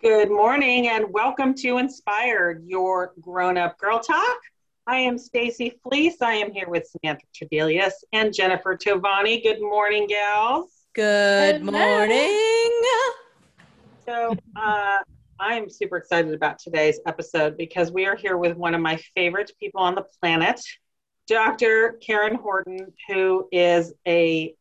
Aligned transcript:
Good 0.00 0.30
morning 0.30 0.86
and 0.86 1.06
welcome 1.12 1.54
to 1.54 1.74
InspiHER'd, 1.74 2.62
your 2.64 3.14
grown-up 3.20 3.76
girl 3.78 3.98
talk. 3.98 4.38
I 4.86 4.98
am 4.98 5.18
Stacy 5.18 5.80
Fleece. 5.82 6.22
I 6.22 6.34
am 6.34 6.52
here 6.52 6.68
with 6.68 6.86
Samantha 6.86 7.26
Tradelius 7.34 7.94
and 8.12 8.32
Jennifer 8.32 8.76
Tovani. 8.76 9.42
Good 9.42 9.60
morning, 9.60 10.06
gals. 10.06 10.70
Good 10.94 11.64
morning. 11.64 12.80
So, 14.06 14.36
uh, 14.54 14.98
I'm 15.40 15.68
super 15.68 15.96
excited 15.96 16.32
about 16.32 16.60
today's 16.60 17.00
episode 17.04 17.56
because 17.56 17.90
we 17.90 18.06
are 18.06 18.14
here 18.14 18.36
with 18.36 18.56
one 18.56 18.76
of 18.76 18.80
my 18.80 19.00
favorite 19.16 19.50
people 19.58 19.80
on 19.80 19.96
the 19.96 20.06
planet, 20.20 20.60
Dr. 21.26 21.98
Karen 22.00 22.36
Horton, 22.36 22.92
who 23.08 23.48
is 23.50 23.92
a 24.06 24.54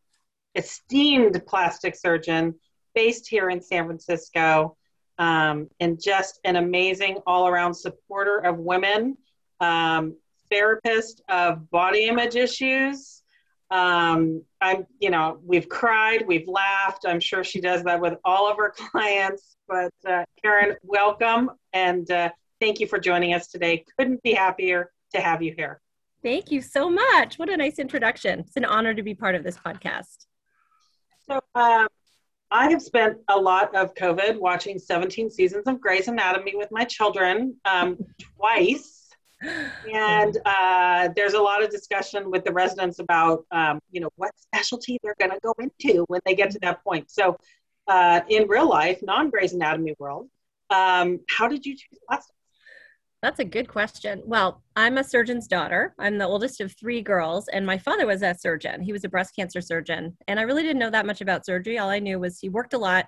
esteemed 0.55 1.39
plastic 1.45 1.95
surgeon 1.95 2.55
based 2.95 3.29
here 3.29 3.51
in 3.51 3.61
San 3.61 3.85
Francisco 3.85 4.75
um, 5.17 5.69
and 5.79 6.01
just 6.01 6.39
an 6.43 6.55
amazing 6.55 7.17
all 7.25 7.47
around 7.47 7.73
supporter 7.73 8.39
of 8.39 8.57
women, 8.57 9.17
um, 9.59 10.15
therapist 10.49 11.21
of 11.29 11.69
body 11.69 12.05
image 12.05 12.35
issues. 12.35 13.23
Um, 13.69 14.43
I'm, 14.61 14.85
you 14.99 15.09
know, 15.09 15.39
we've 15.43 15.67
cried, 15.67 16.25
we've 16.25 16.47
laughed. 16.47 17.05
I'm 17.05 17.19
sure 17.19 17.43
she 17.43 17.59
does 17.59 17.83
that 17.83 17.99
with 17.99 18.13
all 18.23 18.49
of 18.49 18.57
her 18.57 18.73
clients. 18.91 19.57
But 19.67 19.93
uh, 20.07 20.23
Karen, 20.41 20.75
welcome 20.83 21.51
and 21.73 22.09
uh, 22.09 22.29
thank 22.61 22.79
you 22.79 22.87
for 22.87 22.99
joining 22.99 23.33
us 23.33 23.47
today. 23.47 23.83
Couldn't 23.97 24.23
be 24.23 24.33
happier 24.33 24.91
to 25.13 25.21
have 25.21 25.41
you 25.41 25.53
here. 25.55 25.81
Thank 26.23 26.51
you 26.51 26.61
so 26.61 26.89
much. 26.89 27.37
What 27.37 27.49
a 27.49 27.57
nice 27.57 27.79
introduction. 27.79 28.39
It's 28.39 28.57
an 28.57 28.65
honor 28.65 28.93
to 28.93 29.03
be 29.03 29.13
part 29.13 29.35
of 29.35 29.43
this 29.43 29.57
podcast. 29.57 30.25
So, 31.29 31.41
uh, 31.53 31.87
I 32.49 32.69
have 32.69 32.81
spent 32.81 33.17
a 33.27 33.37
lot 33.37 33.75
of 33.75 33.93
COVID 33.95 34.39
watching 34.39 34.79
17 34.79 35.29
seasons 35.29 35.63
of 35.67 35.81
Grey's 35.81 36.07
Anatomy 36.07 36.55
with 36.55 36.69
my 36.71 36.85
children 36.85 37.55
um, 37.65 37.97
twice. 38.37 39.09
And 39.93 40.37
uh, 40.45 41.09
there's 41.15 41.33
a 41.33 41.41
lot 41.41 41.61
of 41.63 41.69
discussion 41.69 42.31
with 42.31 42.43
the 42.43 42.51
residents 42.51 42.99
about, 42.99 43.45
um, 43.51 43.79
you 43.91 44.01
know, 44.01 44.09
what 44.15 44.31
specialty 44.37 44.97
they're 45.03 45.15
going 45.19 45.31
to 45.31 45.39
go 45.43 45.53
into 45.59 46.05
when 46.07 46.21
they 46.25 46.35
get 46.35 46.51
to 46.51 46.59
that 46.59 46.83
point. 46.83 47.11
So, 47.11 47.37
uh, 47.87 48.21
in 48.29 48.47
real 48.47 48.67
life, 48.67 48.99
non 49.03 49.29
Grey's 49.29 49.53
Anatomy 49.53 49.95
world, 49.99 50.27
um, 50.69 51.19
how 51.29 51.47
did 51.47 51.65
you 51.65 51.73
choose 51.73 51.99
plastics? 52.07 52.36
That's 53.21 53.39
a 53.39 53.45
good 53.45 53.67
question. 53.67 54.21
Well, 54.25 54.61
I'm 54.75 54.99
a 54.99 55.03
surgeon's 55.03 55.47
daughter. 55.47 55.95
I'm 55.97 56.19
the 56.19 56.27
oldest 56.27 56.61
of 56.61 56.75
three 56.77 57.01
girls, 57.01 57.47
and 57.47 57.65
my 57.65 57.77
father 57.77 58.05
was 58.05 58.21
a 58.21 58.35
surgeon. 58.35 58.81
He 58.81 58.93
was 58.93 59.03
a 59.03 59.09
breast 59.09 59.35
cancer 59.35 59.59
surgeon. 59.59 60.15
And 60.27 60.39
I 60.39 60.43
really 60.43 60.61
didn't 60.61 60.79
know 60.79 60.91
that 60.91 61.07
much 61.07 61.21
about 61.21 61.45
surgery. 61.45 61.79
All 61.79 61.89
I 61.89 61.99
knew 61.99 62.19
was 62.19 62.37
he 62.39 62.49
worked 62.49 62.73
a 62.73 62.77
lot. 62.77 63.07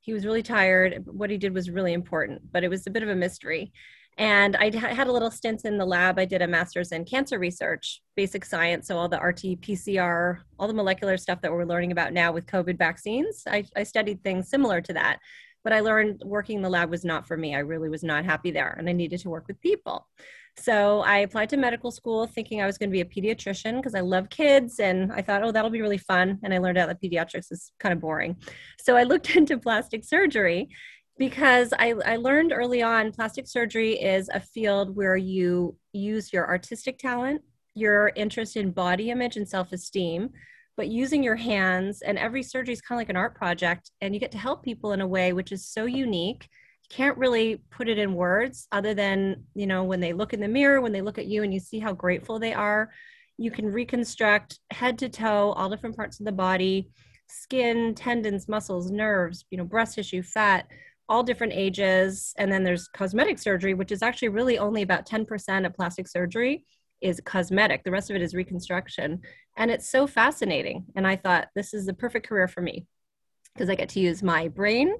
He 0.00 0.12
was 0.12 0.26
really 0.26 0.42
tired. 0.42 1.02
What 1.06 1.30
he 1.30 1.38
did 1.38 1.54
was 1.54 1.70
really 1.70 1.94
important, 1.94 2.52
but 2.52 2.64
it 2.64 2.68
was 2.68 2.86
a 2.86 2.90
bit 2.90 3.02
of 3.02 3.08
a 3.08 3.14
mystery. 3.14 3.72
And 4.18 4.56
I 4.56 4.70
had 4.74 5.08
a 5.08 5.12
little 5.12 5.30
stint 5.30 5.64
in 5.64 5.78
the 5.78 5.84
lab. 5.84 6.18
I 6.18 6.24
did 6.26 6.42
a 6.42 6.46
master's 6.46 6.92
in 6.92 7.04
cancer 7.04 7.38
research, 7.38 8.02
basic 8.14 8.44
science. 8.44 8.88
So, 8.88 8.96
all 8.96 9.08
the 9.08 9.20
RT, 9.20 9.60
PCR, 9.60 10.38
all 10.58 10.68
the 10.68 10.74
molecular 10.74 11.16
stuff 11.16 11.40
that 11.42 11.52
we're 11.52 11.64
learning 11.64 11.92
about 11.92 12.12
now 12.14 12.32
with 12.32 12.46
COVID 12.46 12.78
vaccines. 12.78 13.42
I, 13.46 13.64
I 13.74 13.82
studied 13.82 14.22
things 14.22 14.48
similar 14.48 14.80
to 14.82 14.92
that 14.94 15.18
but 15.66 15.72
I 15.72 15.80
learned 15.80 16.22
working 16.24 16.58
in 16.58 16.62
the 16.62 16.70
lab 16.70 16.90
was 16.90 17.04
not 17.04 17.26
for 17.26 17.36
me. 17.36 17.56
I 17.56 17.58
really 17.58 17.88
was 17.88 18.04
not 18.04 18.24
happy 18.24 18.52
there 18.52 18.76
and 18.78 18.88
I 18.88 18.92
needed 18.92 19.18
to 19.22 19.28
work 19.28 19.48
with 19.48 19.60
people. 19.60 20.06
So 20.56 21.00
I 21.00 21.18
applied 21.18 21.48
to 21.48 21.56
medical 21.56 21.90
school 21.90 22.24
thinking 22.28 22.62
I 22.62 22.66
was 22.66 22.78
going 22.78 22.88
to 22.88 22.92
be 22.92 23.00
a 23.00 23.04
pediatrician 23.04 23.74
because 23.74 23.96
I 23.96 24.00
love 24.00 24.30
kids 24.30 24.78
and 24.78 25.12
I 25.12 25.22
thought, 25.22 25.42
oh, 25.42 25.50
that'll 25.50 25.72
be 25.72 25.80
really 25.80 25.98
fun. 25.98 26.38
And 26.44 26.54
I 26.54 26.58
learned 26.58 26.78
out 26.78 26.86
that 26.86 27.02
pediatrics 27.02 27.50
is 27.50 27.72
kind 27.80 27.92
of 27.92 28.00
boring. 28.00 28.36
So 28.78 28.96
I 28.96 29.02
looked 29.02 29.30
into 29.34 29.58
plastic 29.58 30.04
surgery 30.04 30.68
because 31.18 31.74
I, 31.76 31.94
I 32.04 32.14
learned 32.14 32.52
early 32.52 32.82
on 32.82 33.10
plastic 33.10 33.48
surgery 33.48 34.00
is 34.00 34.30
a 34.32 34.38
field 34.38 34.94
where 34.94 35.16
you 35.16 35.76
use 35.92 36.32
your 36.32 36.46
artistic 36.46 36.96
talent, 36.96 37.42
your 37.74 38.12
interest 38.14 38.56
in 38.56 38.70
body 38.70 39.10
image 39.10 39.36
and 39.36 39.48
self 39.48 39.72
esteem, 39.72 40.30
but 40.76 40.88
using 40.88 41.22
your 41.22 41.36
hands 41.36 42.02
and 42.02 42.18
every 42.18 42.42
surgery 42.42 42.72
is 42.72 42.80
kind 42.80 42.98
of 42.98 43.00
like 43.00 43.10
an 43.10 43.16
art 43.16 43.34
project 43.34 43.90
and 44.00 44.14
you 44.14 44.20
get 44.20 44.32
to 44.32 44.38
help 44.38 44.62
people 44.62 44.92
in 44.92 45.00
a 45.00 45.06
way 45.06 45.32
which 45.32 45.52
is 45.52 45.66
so 45.66 45.86
unique. 45.86 46.48
You 46.82 46.96
can't 46.96 47.18
really 47.18 47.62
put 47.70 47.88
it 47.88 47.98
in 47.98 48.14
words 48.14 48.68
other 48.72 48.94
than 48.94 49.44
you 49.54 49.66
know 49.66 49.84
when 49.84 50.00
they 50.00 50.12
look 50.12 50.32
in 50.32 50.40
the 50.40 50.48
mirror 50.48 50.80
when 50.80 50.92
they 50.92 51.02
look 51.02 51.18
at 51.18 51.26
you 51.26 51.42
and 51.42 51.52
you 51.52 51.60
see 51.60 51.78
how 51.78 51.92
grateful 51.92 52.38
they 52.38 52.52
are. 52.52 52.90
You 53.38 53.50
can 53.50 53.66
reconstruct 53.72 54.60
head 54.70 54.98
to 54.98 55.08
toe 55.08 55.52
all 55.52 55.70
different 55.70 55.96
parts 55.96 56.20
of 56.20 56.26
the 56.26 56.32
body 56.32 56.90
skin 57.28 57.92
tendons 57.94 58.48
muscles 58.48 58.90
nerves 58.90 59.44
you 59.50 59.58
know 59.58 59.64
breast 59.64 59.96
tissue 59.96 60.22
fat 60.22 60.66
all 61.08 61.22
different 61.22 61.52
ages. 61.52 62.34
And 62.38 62.50
then 62.50 62.64
there's 62.64 62.88
cosmetic 62.88 63.38
surgery 63.38 63.74
which 63.74 63.92
is 63.92 64.02
actually 64.02 64.28
really 64.28 64.58
only 64.58 64.82
about 64.82 65.06
10% 65.06 65.66
of 65.66 65.74
plastic 65.74 66.08
surgery 66.08 66.64
is 67.06 67.20
cosmetic. 67.24 67.84
The 67.84 67.90
rest 67.90 68.10
of 68.10 68.16
it 68.16 68.22
is 68.22 68.34
reconstruction. 68.34 69.20
And 69.56 69.70
it's 69.70 69.88
so 69.88 70.06
fascinating. 70.06 70.84
And 70.96 71.06
I 71.06 71.16
thought 71.16 71.48
this 71.54 71.72
is 71.72 71.86
the 71.86 71.94
perfect 71.94 72.28
career 72.28 72.48
for 72.48 72.60
me 72.60 72.86
because 73.54 73.70
I 73.70 73.74
get 73.74 73.88
to 73.90 74.00
use 74.00 74.22
my 74.22 74.48
brain 74.48 74.92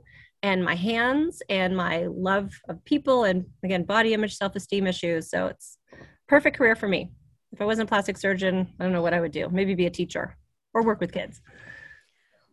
and 0.42 0.64
my 0.64 0.74
hands 0.74 1.42
and 1.48 1.76
my 1.76 2.06
love 2.06 2.52
of 2.68 2.84
people 2.84 3.24
and 3.24 3.46
again 3.64 3.84
body 3.84 4.14
image 4.14 4.36
self-esteem 4.36 4.86
issues 4.86 5.30
so 5.30 5.46
it's 5.46 5.78
perfect 6.28 6.58
career 6.58 6.76
for 6.76 6.86
me 6.86 7.10
if 7.52 7.60
i 7.60 7.64
wasn't 7.64 7.88
a 7.88 7.88
plastic 7.88 8.18
surgeon 8.18 8.68
i 8.78 8.84
don't 8.84 8.92
know 8.92 9.00
what 9.00 9.14
i 9.14 9.20
would 9.20 9.32
do 9.32 9.48
maybe 9.48 9.74
be 9.74 9.86
a 9.86 9.90
teacher 9.90 10.36
or 10.74 10.82
work 10.82 11.00
with 11.00 11.10
kids 11.10 11.40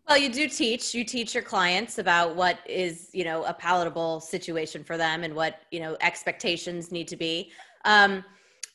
well 0.07 0.17
you 0.17 0.31
do 0.31 0.47
teach 0.47 0.95
you 0.95 1.03
teach 1.03 1.33
your 1.33 1.43
clients 1.43 1.97
about 1.97 2.37
what 2.37 2.57
is 2.65 3.09
you 3.13 3.25
know 3.25 3.43
a 3.43 3.53
palatable 3.53 4.21
situation 4.21 4.81
for 4.81 4.97
them 4.97 5.23
and 5.23 5.35
what 5.35 5.59
you 5.69 5.81
know 5.81 5.97
expectations 5.99 6.89
need 6.89 7.07
to 7.07 7.17
be 7.17 7.51
um, 7.85 8.23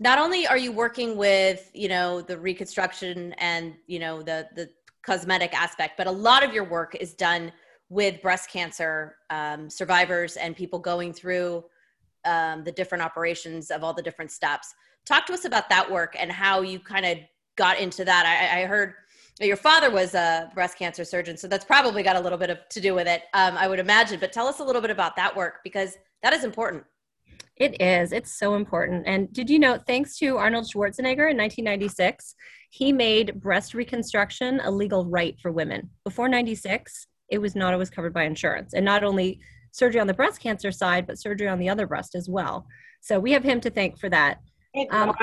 not 0.00 0.18
only 0.18 0.46
are 0.46 0.58
you 0.58 0.72
working 0.72 1.16
with 1.16 1.70
you 1.74 1.88
know 1.88 2.20
the 2.20 2.38
reconstruction 2.38 3.32
and 3.34 3.74
you 3.86 3.98
know 3.98 4.22
the 4.22 4.48
the 4.54 4.68
cosmetic 5.02 5.54
aspect 5.54 5.96
but 5.96 6.06
a 6.06 6.10
lot 6.10 6.44
of 6.44 6.52
your 6.52 6.64
work 6.64 6.94
is 6.96 7.14
done 7.14 7.50
with 7.88 8.20
breast 8.20 8.50
cancer 8.50 9.16
um, 9.30 9.70
survivors 9.70 10.36
and 10.36 10.54
people 10.54 10.78
going 10.78 11.12
through 11.12 11.64
um, 12.24 12.64
the 12.64 12.72
different 12.72 13.02
operations 13.02 13.70
of 13.70 13.82
all 13.82 13.94
the 13.94 14.02
different 14.02 14.30
steps. 14.30 14.74
Talk 15.06 15.26
to 15.26 15.32
us 15.32 15.44
about 15.44 15.68
that 15.70 15.90
work 15.90 16.14
and 16.18 16.30
how 16.30 16.60
you 16.60 16.78
kind 16.78 17.06
of 17.06 17.18
got 17.56 17.78
into 17.78 18.04
that. 18.04 18.26
I, 18.26 18.62
I, 18.62 18.66
heard 18.66 18.94
your 19.40 19.56
father 19.56 19.90
was 19.90 20.14
a 20.14 20.50
breast 20.54 20.76
cancer 20.76 21.04
surgeon 21.04 21.36
so 21.36 21.46
that's 21.46 21.64
probably 21.64 22.02
got 22.02 22.16
a 22.16 22.20
little 22.20 22.38
bit 22.38 22.50
of 22.50 22.58
to 22.70 22.80
do 22.80 22.92
with 22.92 23.06
it 23.06 23.22
um, 23.34 23.56
i 23.56 23.68
would 23.68 23.78
imagine 23.78 24.18
but 24.18 24.32
tell 24.32 24.48
us 24.48 24.58
a 24.58 24.64
little 24.64 24.82
bit 24.82 24.90
about 24.90 25.14
that 25.14 25.36
work 25.36 25.60
because 25.62 25.96
that 26.24 26.32
is 26.32 26.42
important 26.42 26.82
it 27.60 27.80
is. 27.80 28.12
It's 28.12 28.38
so 28.38 28.54
important. 28.54 29.04
And 29.06 29.32
did 29.32 29.50
you 29.50 29.58
know, 29.58 29.78
thanks 29.86 30.16
to 30.18 30.36
Arnold 30.36 30.66
Schwarzenegger 30.66 31.30
in 31.30 31.36
1996, 31.36 32.34
he 32.70 32.92
made 32.92 33.40
breast 33.40 33.74
reconstruction 33.74 34.60
a 34.60 34.70
legal 34.70 35.06
right 35.06 35.38
for 35.40 35.50
women. 35.50 35.90
Before 36.04 36.28
96, 36.28 37.06
it 37.30 37.38
was 37.38 37.54
not 37.54 37.72
always 37.72 37.90
covered 37.90 38.14
by 38.14 38.24
insurance. 38.24 38.74
And 38.74 38.84
not 38.84 39.04
only 39.04 39.40
surgery 39.72 40.00
on 40.00 40.06
the 40.06 40.14
breast 40.14 40.40
cancer 40.40 40.72
side, 40.72 41.06
but 41.06 41.18
surgery 41.18 41.48
on 41.48 41.58
the 41.58 41.68
other 41.68 41.86
breast 41.86 42.14
as 42.14 42.28
well. 42.28 42.66
So 43.00 43.18
we 43.18 43.32
have 43.32 43.44
him 43.44 43.60
to 43.62 43.70
thank 43.70 43.98
for 43.98 44.08
that. 44.10 44.40
Um, 44.90 45.14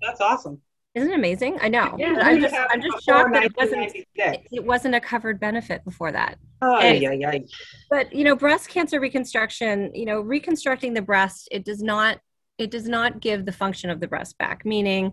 that's 0.00 0.20
awesome. 0.20 0.60
Isn't 0.94 1.10
it 1.10 1.14
amazing? 1.14 1.58
I 1.62 1.68
know. 1.68 1.94
Yeah, 1.98 2.18
I'm 2.20 2.40
just, 2.40 2.54
I'm 2.54 2.82
just 2.82 3.02
shocked 3.04 3.32
that 3.32 3.44
it 3.44 3.56
wasn't, 3.56 3.96
it 4.14 4.64
wasn't 4.64 4.94
a 4.94 5.00
covered 5.00 5.40
benefit 5.40 5.84
before 5.84 6.12
that. 6.12 6.38
Oh, 6.60 6.76
and, 6.76 7.00
yeah, 7.00 7.12
yeah. 7.12 7.38
But 7.88 8.14
you 8.14 8.24
know, 8.24 8.36
breast 8.36 8.68
cancer 8.68 9.00
reconstruction, 9.00 9.90
you 9.94 10.04
know, 10.04 10.20
reconstructing 10.20 10.92
the 10.92 11.00
breast, 11.00 11.48
it 11.50 11.64
does 11.64 11.82
not, 11.82 12.18
it 12.58 12.70
does 12.70 12.86
not 12.86 13.20
give 13.20 13.46
the 13.46 13.52
function 13.52 13.88
of 13.88 14.00
the 14.00 14.06
breast 14.06 14.36
back. 14.36 14.66
Meaning, 14.66 15.12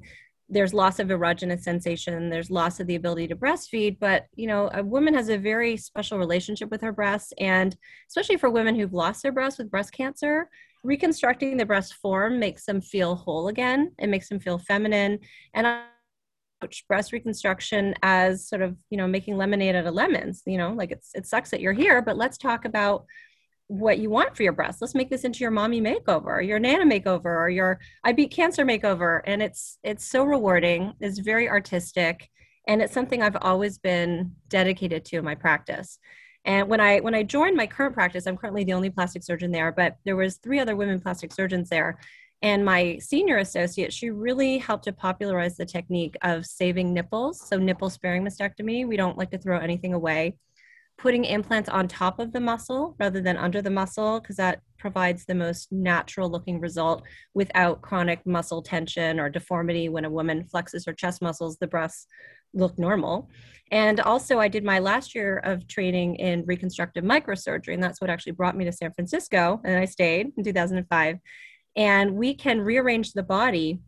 there's 0.50 0.74
loss 0.74 1.00
of 1.00 1.10
erogenous 1.10 1.62
sensation, 1.62 2.30
there's 2.30 2.50
loss 2.50 2.80
of 2.80 2.88
the 2.88 2.96
ability 2.96 3.28
to 3.28 3.36
breastfeed. 3.36 4.00
But 4.00 4.26
you 4.36 4.48
know, 4.48 4.70
a 4.74 4.84
woman 4.84 5.14
has 5.14 5.30
a 5.30 5.38
very 5.38 5.78
special 5.78 6.18
relationship 6.18 6.70
with 6.72 6.82
her 6.82 6.92
breasts, 6.92 7.32
and 7.40 7.74
especially 8.10 8.36
for 8.36 8.50
women 8.50 8.76
who've 8.76 8.94
lost 8.94 9.24
their 9.24 9.32
breasts 9.32 9.60
with 9.60 9.72
breast 9.72 9.94
cancer, 9.94 10.50
reconstructing 10.84 11.58
the 11.58 11.66
breast 11.66 11.96
form 11.96 12.40
makes 12.40 12.66
them 12.66 12.82
feel 12.82 13.16
whole 13.16 13.48
again. 13.48 13.92
It 13.98 14.08
makes 14.08 14.30
them 14.30 14.40
feel 14.40 14.58
feminine. 14.60 15.20
And 15.54 15.68
I 15.68 15.84
approach 16.62 16.88
breast 16.88 17.12
reconstruction 17.12 17.96
as 18.04 18.48
sort 18.48 18.62
of, 18.62 18.78
you 18.90 18.98
know, 18.98 19.08
making 19.08 19.38
lemonade 19.38 19.76
out 19.76 19.86
of 19.86 19.94
lemons. 19.94 20.44
You 20.46 20.58
know, 20.58 20.74
like 20.74 20.92
it's 20.92 21.12
it 21.14 21.26
sucks 21.26 21.52
that 21.52 21.62
you're 21.62 21.74
here, 21.74 22.02
but 22.02 22.18
let's 22.18 22.38
talk 22.38 22.66
about 22.66 23.06
what 23.68 24.00
you 24.00 24.10
want 24.10 24.36
for 24.36 24.44
your 24.44 24.52
breast. 24.52 24.82
Let's 24.82 24.96
make 24.96 25.10
this 25.10 25.24
into 25.24 25.40
your 25.40 25.52
mommy 25.52 25.80
makeover, 25.80 26.26
or 26.26 26.42
your 26.42 26.60
nana 26.60 26.86
makeover, 26.86 27.26
or 27.26 27.50
your 27.50 27.80
I 28.04 28.14
beat 28.14 28.32
cancer 28.32 28.66
makeover. 28.66 29.22
And 29.26 29.42
it's 29.42 29.78
it's 29.84 30.06
so 30.06 30.24
rewarding. 30.24 30.94
It's 31.00 31.20
very 31.20 31.48
artistic, 31.48 32.30
and 32.68 32.82
it's 32.82 32.94
something 32.94 33.22
I've 33.22 33.38
always 33.42 33.78
been 33.78 34.36
dedicated 34.48 35.06
to 35.06 35.18
in 35.18 35.26
my 35.26 35.36
practice. 35.36 36.00
And 36.46 36.68
when 36.70 36.80
I 36.80 37.00
when 37.00 37.16
I 37.16 37.24
joined 37.24 37.58
my 37.58 37.68
current 37.68 37.94
practice, 37.94 38.26
I'm 38.26 38.38
currently 38.38 38.64
the 38.64 38.74
only 38.74 38.90
plastic 38.90 39.24
surgeon 39.24 39.52
there, 39.52 39.72
but 39.72 39.98
there 40.06 40.16
was 40.16 40.38
three 40.38 40.60
other 40.60 40.76
women 40.76 41.00
plastic 41.00 41.34
surgeons 41.34 41.70
there. 41.70 42.00
And 42.42 42.64
my 42.64 42.98
senior 43.00 43.38
associate, 43.38 43.92
she 43.94 44.10
really 44.12 44.58
helped 44.60 44.86
to 44.86 44.94
popularize 44.94 45.58
the 45.58 45.66
technique 45.66 46.16
of 46.22 46.46
saving 46.46 46.94
nipples. 46.94 47.46
So 47.48 47.58
nipple 47.58 47.90
sparing 47.90 48.24
mastectomy. 48.24 48.88
We 48.88 48.98
don't 48.98 49.18
like 49.18 49.32
to 49.32 49.38
throw 49.38 49.60
anything 49.60 49.94
away. 49.94 50.38
putting 50.98 51.24
implants 51.24 51.70
on 51.70 51.88
top 51.88 52.20
of 52.20 52.34
the 52.34 52.40
muscle 52.42 52.96
rather 53.00 53.22
than 53.22 53.38
under 53.38 53.62
the 53.62 53.70
muscle 53.70 54.20
because 54.20 54.36
that 54.36 54.62
provides 54.78 55.26
the 55.26 55.36
most 55.36 55.72
natural 55.72 56.30
looking 56.30 56.60
result 56.60 57.04
without 57.34 57.82
chronic 57.82 58.26
muscle 58.26 58.62
tension 58.62 59.20
or 59.20 59.30
deformity 59.30 59.88
when 59.88 60.04
a 60.06 60.10
woman 60.10 60.44
flexes 60.44 60.86
her 60.86 60.94
chest 60.94 61.22
muscles 61.22 61.58
the 61.58 61.68
breasts 61.68 62.06
look 62.54 62.78
normal 62.78 63.30
and 63.72 64.00
also 64.00 64.40
i 64.40 64.48
did 64.48 64.64
my 64.64 64.80
last 64.80 65.14
year 65.14 65.38
of 65.38 65.68
training 65.68 66.16
in 66.16 66.44
reconstructive 66.46 67.04
microsurgery 67.04 67.74
and 67.74 67.84
that's 67.84 68.02
what 68.02 68.10
actually 68.10 68.32
brought 68.32 68.58
me 68.58 68.66
to 68.66 68.72
san 68.72 68.92
francisco 68.94 69.62
and 69.64 69.78
i 69.78 69.86
stayed 69.86 70.32
in 70.38 70.44
2005 70.44 71.18
and 71.76 72.16
we 72.16 72.34
can 72.34 72.62
rearrange 72.62 73.14
the 73.14 73.24
body 73.24 73.80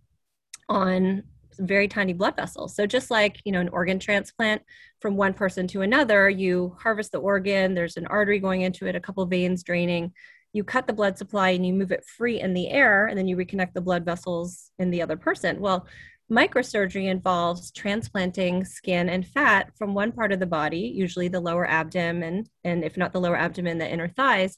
on 0.69 1.23
very 1.59 1.87
tiny 1.87 2.13
blood 2.13 2.35
vessels. 2.35 2.75
So 2.75 2.85
just 2.85 3.11
like, 3.11 3.41
you 3.45 3.51
know, 3.51 3.59
an 3.59 3.69
organ 3.69 3.99
transplant 3.99 4.61
from 4.99 5.15
one 5.15 5.33
person 5.33 5.67
to 5.67 5.81
another, 5.81 6.29
you 6.29 6.75
harvest 6.81 7.11
the 7.11 7.19
organ, 7.19 7.73
there's 7.73 7.97
an 7.97 8.07
artery 8.07 8.39
going 8.39 8.61
into 8.61 8.87
it, 8.87 8.95
a 8.95 8.99
couple 8.99 9.25
veins 9.25 9.63
draining, 9.63 10.13
you 10.53 10.63
cut 10.63 10.85
the 10.85 10.93
blood 10.93 11.17
supply 11.17 11.51
and 11.51 11.65
you 11.65 11.73
move 11.73 11.91
it 11.91 12.05
free 12.05 12.41
in 12.41 12.53
the 12.53 12.69
air 12.69 13.07
and 13.07 13.17
then 13.17 13.27
you 13.27 13.37
reconnect 13.37 13.73
the 13.73 13.81
blood 13.81 14.03
vessels 14.03 14.71
in 14.79 14.91
the 14.91 15.01
other 15.01 15.15
person. 15.15 15.61
Well, 15.61 15.87
microsurgery 16.31 17.10
involves 17.10 17.72
transplanting 17.72 18.63
skin 18.63 19.10
and 19.10 19.28
fat 19.28 19.72
from 19.78 19.94
one 19.94 20.12
part 20.12 20.31
of 20.31 20.39
the 20.39 20.45
body, 20.45 20.80
usually 20.80 21.28
the 21.28 21.39
lower 21.39 21.69
abdomen 21.69 22.45
and 22.63 22.83
if 22.83 22.95
not 22.95 23.12
the 23.12 23.19
lower 23.19 23.36
abdomen, 23.36 23.78
the 23.78 23.92
inner 23.92 24.07
thighs 24.07 24.57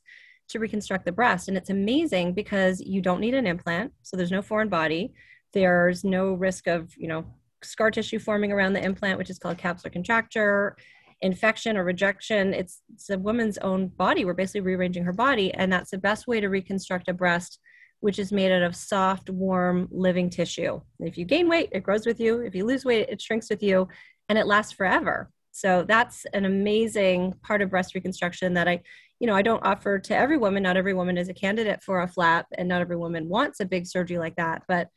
to 0.49 0.59
reconstruct 0.59 1.05
the 1.05 1.11
breast. 1.11 1.47
And 1.47 1.57
it's 1.57 1.69
amazing 1.69 2.33
because 2.33 2.79
you 2.79 3.01
don't 3.01 3.21
need 3.21 3.33
an 3.33 3.47
implant, 3.47 3.91
so 4.03 4.15
there's 4.15 4.31
no 4.31 4.41
foreign 4.41 4.69
body 4.69 5.13
there's 5.53 6.03
no 6.03 6.33
risk 6.33 6.67
of, 6.67 6.91
you 6.97 7.07
know, 7.07 7.25
scar 7.63 7.91
tissue 7.91 8.19
forming 8.19 8.51
around 8.51 8.73
the 8.73 8.83
implant, 8.83 9.17
which 9.17 9.29
is 9.29 9.39
called 9.39 9.57
capsular 9.57 9.93
contracture, 9.93 10.75
infection 11.21 11.77
or 11.77 11.83
rejection. 11.83 12.53
It's, 12.53 12.81
it's 12.93 13.09
a 13.09 13.17
woman's 13.17 13.57
own 13.59 13.87
body. 13.87 14.25
We're 14.25 14.33
basically 14.33 14.61
rearranging 14.61 15.05
her 15.05 15.13
body. 15.13 15.53
And 15.53 15.71
that's 15.71 15.91
the 15.91 15.97
best 15.97 16.27
way 16.27 16.41
to 16.41 16.49
reconstruct 16.49 17.07
a 17.07 17.13
breast, 17.13 17.59
which 18.03 18.19
is 18.19 18.33
made 18.33 18.51
out 18.51 18.63
of 18.63 18.75
soft, 18.75 19.29
warm, 19.29 19.87
living 19.89 20.29
tissue. 20.29 20.81
If 20.99 21.17
you 21.17 21.23
gain 21.23 21.47
weight, 21.47 21.69
it 21.71 21.83
grows 21.83 22.05
with 22.05 22.19
you. 22.19 22.41
If 22.41 22.53
you 22.53 22.65
lose 22.65 22.83
weight, 22.83 23.07
it 23.07 23.21
shrinks 23.21 23.49
with 23.49 23.63
you 23.63 23.87
and 24.27 24.37
it 24.37 24.45
lasts 24.45 24.73
forever. 24.73 25.31
So 25.51 25.85
that's 25.87 26.25
an 26.33 26.43
amazing 26.43 27.35
part 27.43 27.61
of 27.61 27.69
breast 27.69 27.95
reconstruction 27.95 28.55
that 28.55 28.67
I, 28.67 28.81
you 29.21 29.27
know, 29.27 29.33
I 29.33 29.41
don't 29.41 29.65
offer 29.65 29.99
to 29.99 30.17
every 30.17 30.37
woman. 30.37 30.63
Not 30.63 30.75
every 30.75 30.93
woman 30.93 31.17
is 31.17 31.29
a 31.29 31.33
candidate 31.33 31.81
for 31.81 32.01
a 32.01 32.07
flap 32.09 32.47
and 32.57 32.67
not 32.67 32.81
every 32.81 32.97
woman 32.97 33.29
wants 33.29 33.61
a 33.61 33.65
big 33.65 33.87
surgery 33.87 34.17
like 34.17 34.35
that. 34.35 34.63
But 34.67 34.89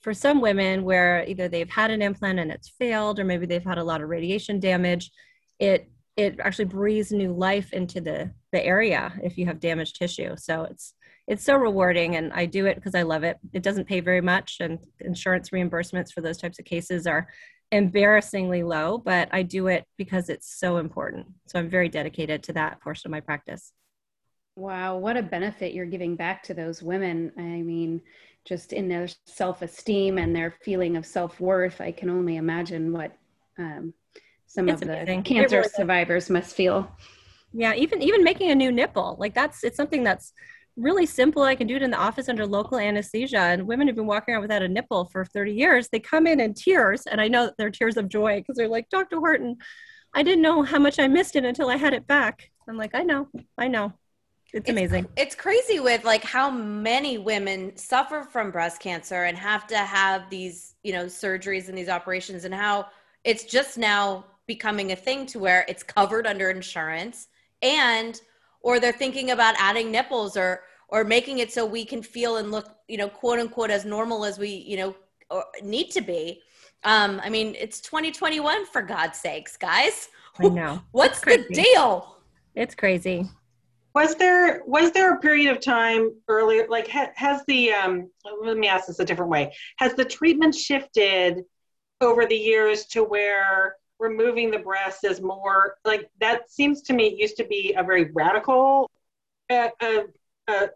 for 0.00 0.14
some 0.14 0.40
women 0.40 0.84
where 0.84 1.22
either 1.28 1.48
they've 1.48 1.68
had 1.68 1.90
an 1.90 2.00
implant 2.00 2.38
and 2.38 2.50
it's 2.50 2.70
failed 2.78 3.18
or 3.20 3.24
maybe 3.24 3.44
they've 3.44 3.62
had 3.62 3.76
a 3.76 3.84
lot 3.84 4.00
of 4.00 4.08
radiation 4.08 4.58
damage 4.58 5.10
it 5.58 5.90
it 6.16 6.38
actually 6.40 6.66
breathes 6.66 7.10
new 7.10 7.32
life 7.32 7.72
into 7.72 8.00
the 8.00 8.30
the 8.52 8.64
area 8.64 9.12
if 9.22 9.38
you 9.38 9.46
have 9.46 9.60
damaged 9.60 9.96
tissue 9.96 10.34
so 10.36 10.64
it's 10.64 10.94
it's 11.26 11.44
so 11.44 11.56
rewarding 11.56 12.16
and 12.16 12.32
i 12.32 12.44
do 12.44 12.66
it 12.66 12.74
because 12.76 12.94
i 12.94 13.02
love 13.02 13.24
it. 13.24 13.38
It 13.52 13.62
doesn't 13.62 13.88
pay 13.88 14.00
very 14.00 14.20
much 14.20 14.58
and 14.60 14.78
insurance 15.00 15.50
reimbursements 15.50 16.12
for 16.12 16.20
those 16.20 16.38
types 16.38 16.58
of 16.58 16.64
cases 16.64 17.06
are 17.06 17.28
embarrassingly 17.72 18.62
low 18.62 18.98
but 18.98 19.28
i 19.32 19.42
do 19.42 19.66
it 19.68 19.84
because 19.96 20.28
it's 20.28 20.58
so 20.58 20.76
important. 20.76 21.26
So 21.46 21.58
i'm 21.58 21.70
very 21.70 21.88
dedicated 21.88 22.42
to 22.44 22.52
that 22.54 22.80
portion 22.80 23.08
of 23.08 23.12
my 23.12 23.20
practice. 23.20 23.72
Wow 24.56 24.98
what 24.98 25.16
a 25.16 25.22
benefit 25.22 25.74
you're 25.74 25.86
giving 25.86 26.14
back 26.14 26.42
to 26.44 26.54
those 26.54 26.82
women. 26.82 27.32
I 27.38 27.62
mean 27.62 28.02
just 28.44 28.74
in 28.74 28.88
their 28.88 29.08
self-esteem 29.24 30.18
and 30.18 30.36
their 30.36 30.54
feeling 30.62 30.96
of 30.98 31.06
self-worth 31.06 31.80
i 31.80 31.90
can 31.90 32.10
only 32.10 32.36
imagine 32.36 32.92
what 32.92 33.16
um, 33.58 33.94
some 34.46 34.68
it's 34.68 34.82
of 34.82 34.88
amazing. 34.88 35.22
the 35.22 35.28
cancer 35.28 35.56
really 35.56 35.68
survivors 35.70 36.28
must 36.28 36.54
feel. 36.54 36.88
Yeah 37.52 37.74
even 37.74 38.02
even 38.02 38.22
making 38.22 38.50
a 38.50 38.54
new 38.54 38.70
nipple 38.70 39.16
like 39.18 39.32
that's 39.34 39.64
it's 39.64 39.76
something 39.76 40.04
that's 40.04 40.32
really 40.76 41.06
simple. 41.06 41.42
I 41.42 41.54
can 41.54 41.66
do 41.66 41.76
it 41.76 41.82
in 41.82 41.90
the 41.90 41.96
office 41.96 42.28
under 42.28 42.46
local 42.46 42.78
anesthesia. 42.78 43.38
And 43.38 43.66
women 43.66 43.86
have 43.86 43.96
been 43.96 44.06
walking 44.06 44.34
around 44.34 44.42
without 44.42 44.62
a 44.62 44.68
nipple 44.68 45.06
for 45.06 45.24
30 45.24 45.52
years. 45.52 45.88
They 45.88 46.00
come 46.00 46.26
in 46.26 46.40
in 46.40 46.54
tears 46.54 47.06
and 47.06 47.20
i 47.20 47.28
know 47.28 47.50
they're 47.58 47.70
tears 47.70 47.96
of 47.96 48.08
joy 48.08 48.40
because 48.40 48.56
they're 48.56 48.68
like 48.68 48.88
dr 48.88 49.16
horton 49.16 49.56
i 50.14 50.22
didn't 50.22 50.42
know 50.42 50.62
how 50.62 50.78
much 50.78 50.98
i 50.98 51.06
missed 51.06 51.36
it 51.36 51.44
until 51.44 51.68
i 51.68 51.76
had 51.76 51.94
it 51.94 52.06
back. 52.06 52.50
I'm 52.68 52.76
like 52.76 52.94
i 52.94 53.02
know 53.02 53.28
i 53.58 53.68
know. 53.68 53.92
It's, 54.52 54.70
amazing. 54.70 55.08
It's 55.16 55.34
crazy 55.34 55.80
with 55.80 56.04
like 56.04 56.22
how 56.22 56.48
many 56.48 57.18
women 57.18 57.76
suffer 57.76 58.22
from 58.22 58.52
breast 58.52 58.80
cancer 58.80 59.24
and 59.24 59.36
have 59.36 59.66
to 59.66 59.76
have 59.76 60.30
these, 60.30 60.76
you 60.84 60.92
know, 60.92 61.06
surgeries 61.06 61.68
and 61.68 61.76
these 61.76 61.88
operations 61.88 62.44
and 62.44 62.54
how 62.54 62.86
it's 63.24 63.42
just 63.42 63.76
now 63.78 64.24
becoming 64.46 64.92
a 64.92 64.96
thing 64.96 65.26
to 65.26 65.40
where 65.40 65.64
it's 65.66 65.82
covered 65.82 66.24
under 66.24 66.50
insurance. 66.50 67.26
And 67.62 68.20
or 68.64 68.80
they're 68.80 68.92
thinking 68.92 69.30
about 69.30 69.54
adding 69.58 69.92
nipples 69.92 70.36
or 70.36 70.62
or 70.88 71.04
making 71.04 71.38
it 71.38 71.52
so 71.52 71.64
we 71.64 71.84
can 71.84 72.02
feel 72.02 72.38
and 72.38 72.50
look, 72.50 72.68
you 72.88 72.96
know, 72.96 73.08
quote 73.08 73.38
unquote 73.38 73.70
as 73.70 73.84
normal 73.84 74.24
as 74.24 74.38
we, 74.38 74.48
you 74.48 74.76
know, 74.76 74.94
need 75.62 75.90
to 75.90 76.00
be. 76.00 76.40
Um, 76.82 77.20
I 77.22 77.30
mean, 77.30 77.54
it's 77.58 77.80
2021 77.80 78.66
for 78.66 78.82
God's 78.82 79.18
sakes, 79.18 79.56
guys. 79.56 80.08
I 80.38 80.48
know. 80.48 80.82
What's 80.92 81.20
the 81.20 81.46
deal? 81.52 82.18
It's 82.54 82.74
crazy 82.74 83.28
was 83.94 84.16
there 84.16 84.62
was 84.66 84.90
there 84.90 85.14
a 85.14 85.20
period 85.20 85.50
of 85.50 85.60
time 85.60 86.12
earlier 86.28 86.66
like 86.68 86.88
ha, 86.88 87.06
has 87.14 87.42
the 87.46 87.72
um 87.72 88.10
let 88.42 88.56
me 88.56 88.66
ask 88.66 88.86
this 88.88 88.98
a 88.98 89.04
different 89.04 89.30
way 89.30 89.52
has 89.76 89.94
the 89.94 90.04
treatment 90.04 90.52
shifted 90.52 91.44
over 92.00 92.26
the 92.26 92.36
years 92.36 92.86
to 92.86 93.04
where 93.04 93.76
removing 93.98 94.50
the 94.50 94.58
breast 94.58 95.04
is 95.04 95.20
more 95.20 95.76
like 95.84 96.10
that 96.20 96.50
seems 96.50 96.82
to 96.82 96.92
me 96.92 97.16
used 97.18 97.36
to 97.36 97.44
be 97.44 97.74
a 97.76 97.82
very 97.82 98.10
radical 98.12 98.90
uh, 99.50 99.68
uh, 99.80 100.02
uh, 100.48 100.66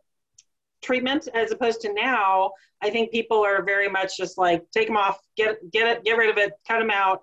treatment 0.83 1.29
as 1.35 1.51
opposed 1.51 1.81
to 1.81 1.93
now 1.95 2.51
i 2.81 2.89
think 2.89 3.11
people 3.11 3.45
are 3.45 3.63
very 3.63 3.89
much 3.89 4.17
just 4.17 4.39
like 4.39 4.65
take 4.71 4.87
them 4.87 4.97
off 4.97 5.19
get 5.37 5.59
get 5.73 5.87
it 5.87 6.05
get 6.05 6.17
rid 6.17 6.31
of 6.31 6.39
it 6.39 6.53
cut 6.67 6.79
them 6.79 6.91
out. 6.91 7.23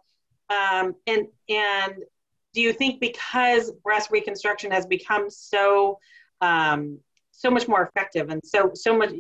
Um, 0.49 0.95
and 1.07 1.27
and 1.49 1.95
do 2.53 2.61
you 2.61 2.71
think 2.71 2.99
because 2.99 3.71
breast 3.83 4.09
reconstruction 4.11 4.71
has 4.71 4.85
become 4.85 5.29
so 5.29 5.99
um, 6.41 6.99
so 7.31 7.49
much 7.49 7.67
more 7.67 7.83
effective 7.83 8.29
and 8.29 8.41
so 8.43 8.71
so 8.73 8.97
much 8.97 9.11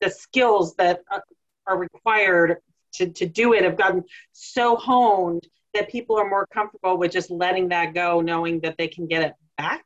the 0.00 0.10
skills 0.10 0.74
that 0.76 1.00
are 1.66 1.78
required 1.78 2.58
to, 2.94 3.08
to 3.08 3.26
do 3.26 3.54
it 3.54 3.64
have 3.64 3.76
gotten 3.76 4.04
so 4.32 4.76
honed 4.76 5.46
that 5.74 5.90
people 5.90 6.18
are 6.18 6.28
more 6.28 6.46
comfortable 6.46 6.96
with 6.96 7.12
just 7.12 7.30
letting 7.30 7.68
that 7.68 7.94
go 7.94 8.20
knowing 8.20 8.60
that 8.60 8.76
they 8.78 8.88
can 8.88 9.06
get 9.06 9.22
it 9.22 9.32
back 9.56 9.84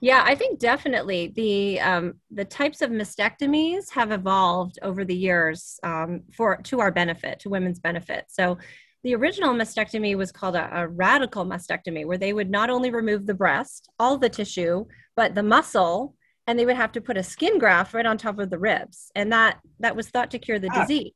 yeah 0.00 0.22
i 0.24 0.34
think 0.34 0.58
definitely 0.58 1.32
the 1.34 1.80
um, 1.80 2.14
the 2.30 2.44
types 2.44 2.82
of 2.82 2.90
mastectomies 2.90 3.90
have 3.90 4.12
evolved 4.12 4.78
over 4.82 5.04
the 5.04 5.16
years 5.16 5.78
um, 5.82 6.22
for 6.32 6.56
to 6.58 6.80
our 6.80 6.90
benefit 6.90 7.40
to 7.40 7.48
women's 7.48 7.78
benefit 7.78 8.24
so 8.28 8.58
the 9.06 9.14
original 9.14 9.54
mastectomy 9.54 10.16
was 10.16 10.32
called 10.32 10.56
a, 10.56 10.80
a, 10.80 10.88
radical 10.88 11.44
mastectomy, 11.44 12.04
where 12.04 12.18
they 12.18 12.32
would 12.32 12.50
not 12.50 12.70
only 12.70 12.90
remove 12.90 13.24
the 13.24 13.34
breast, 13.34 13.88
all 14.00 14.18
the 14.18 14.28
tissue, 14.28 14.84
but 15.14 15.32
the 15.32 15.44
muscle, 15.44 16.16
and 16.48 16.58
they 16.58 16.66
would 16.66 16.74
have 16.74 16.90
to 16.90 17.00
put 17.00 17.16
a 17.16 17.22
skin 17.22 17.60
graft 17.60 17.94
right 17.94 18.04
on 18.04 18.18
top 18.18 18.40
of 18.40 18.50
the 18.50 18.58
ribs, 18.58 19.12
and 19.14 19.30
that 19.30 19.60
that 19.78 19.94
was 19.94 20.08
thought 20.08 20.32
to 20.32 20.40
cure 20.40 20.58
the 20.58 20.70
ah. 20.72 20.80
disease. 20.80 21.12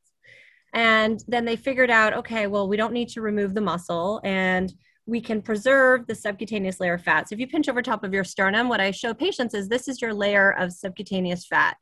And 0.72 1.22
then 1.26 1.44
they 1.44 1.56
figured 1.56 1.90
out, 1.90 2.14
okay, 2.14 2.46
well, 2.46 2.68
we 2.68 2.76
don't 2.76 2.92
need 2.92 3.08
to 3.10 3.20
remove 3.20 3.54
the 3.54 3.60
muscle, 3.60 4.20
and 4.24 4.72
we 5.06 5.20
can 5.20 5.42
preserve 5.42 6.06
the 6.06 6.14
subcutaneous 6.14 6.78
layer 6.78 6.94
of 6.94 7.02
fat. 7.02 7.28
So 7.28 7.34
if 7.34 7.40
you 7.40 7.48
pinch 7.48 7.68
over 7.68 7.82
top 7.82 8.04
of 8.04 8.14
your 8.14 8.24
sternum, 8.24 8.68
what 8.68 8.80
I 8.80 8.92
show 8.92 9.12
patients 9.12 9.54
is 9.54 9.68
this 9.68 9.88
is 9.88 10.00
your 10.00 10.14
layer 10.14 10.52
of 10.52 10.72
subcutaneous 10.72 11.46
fat, 11.46 11.76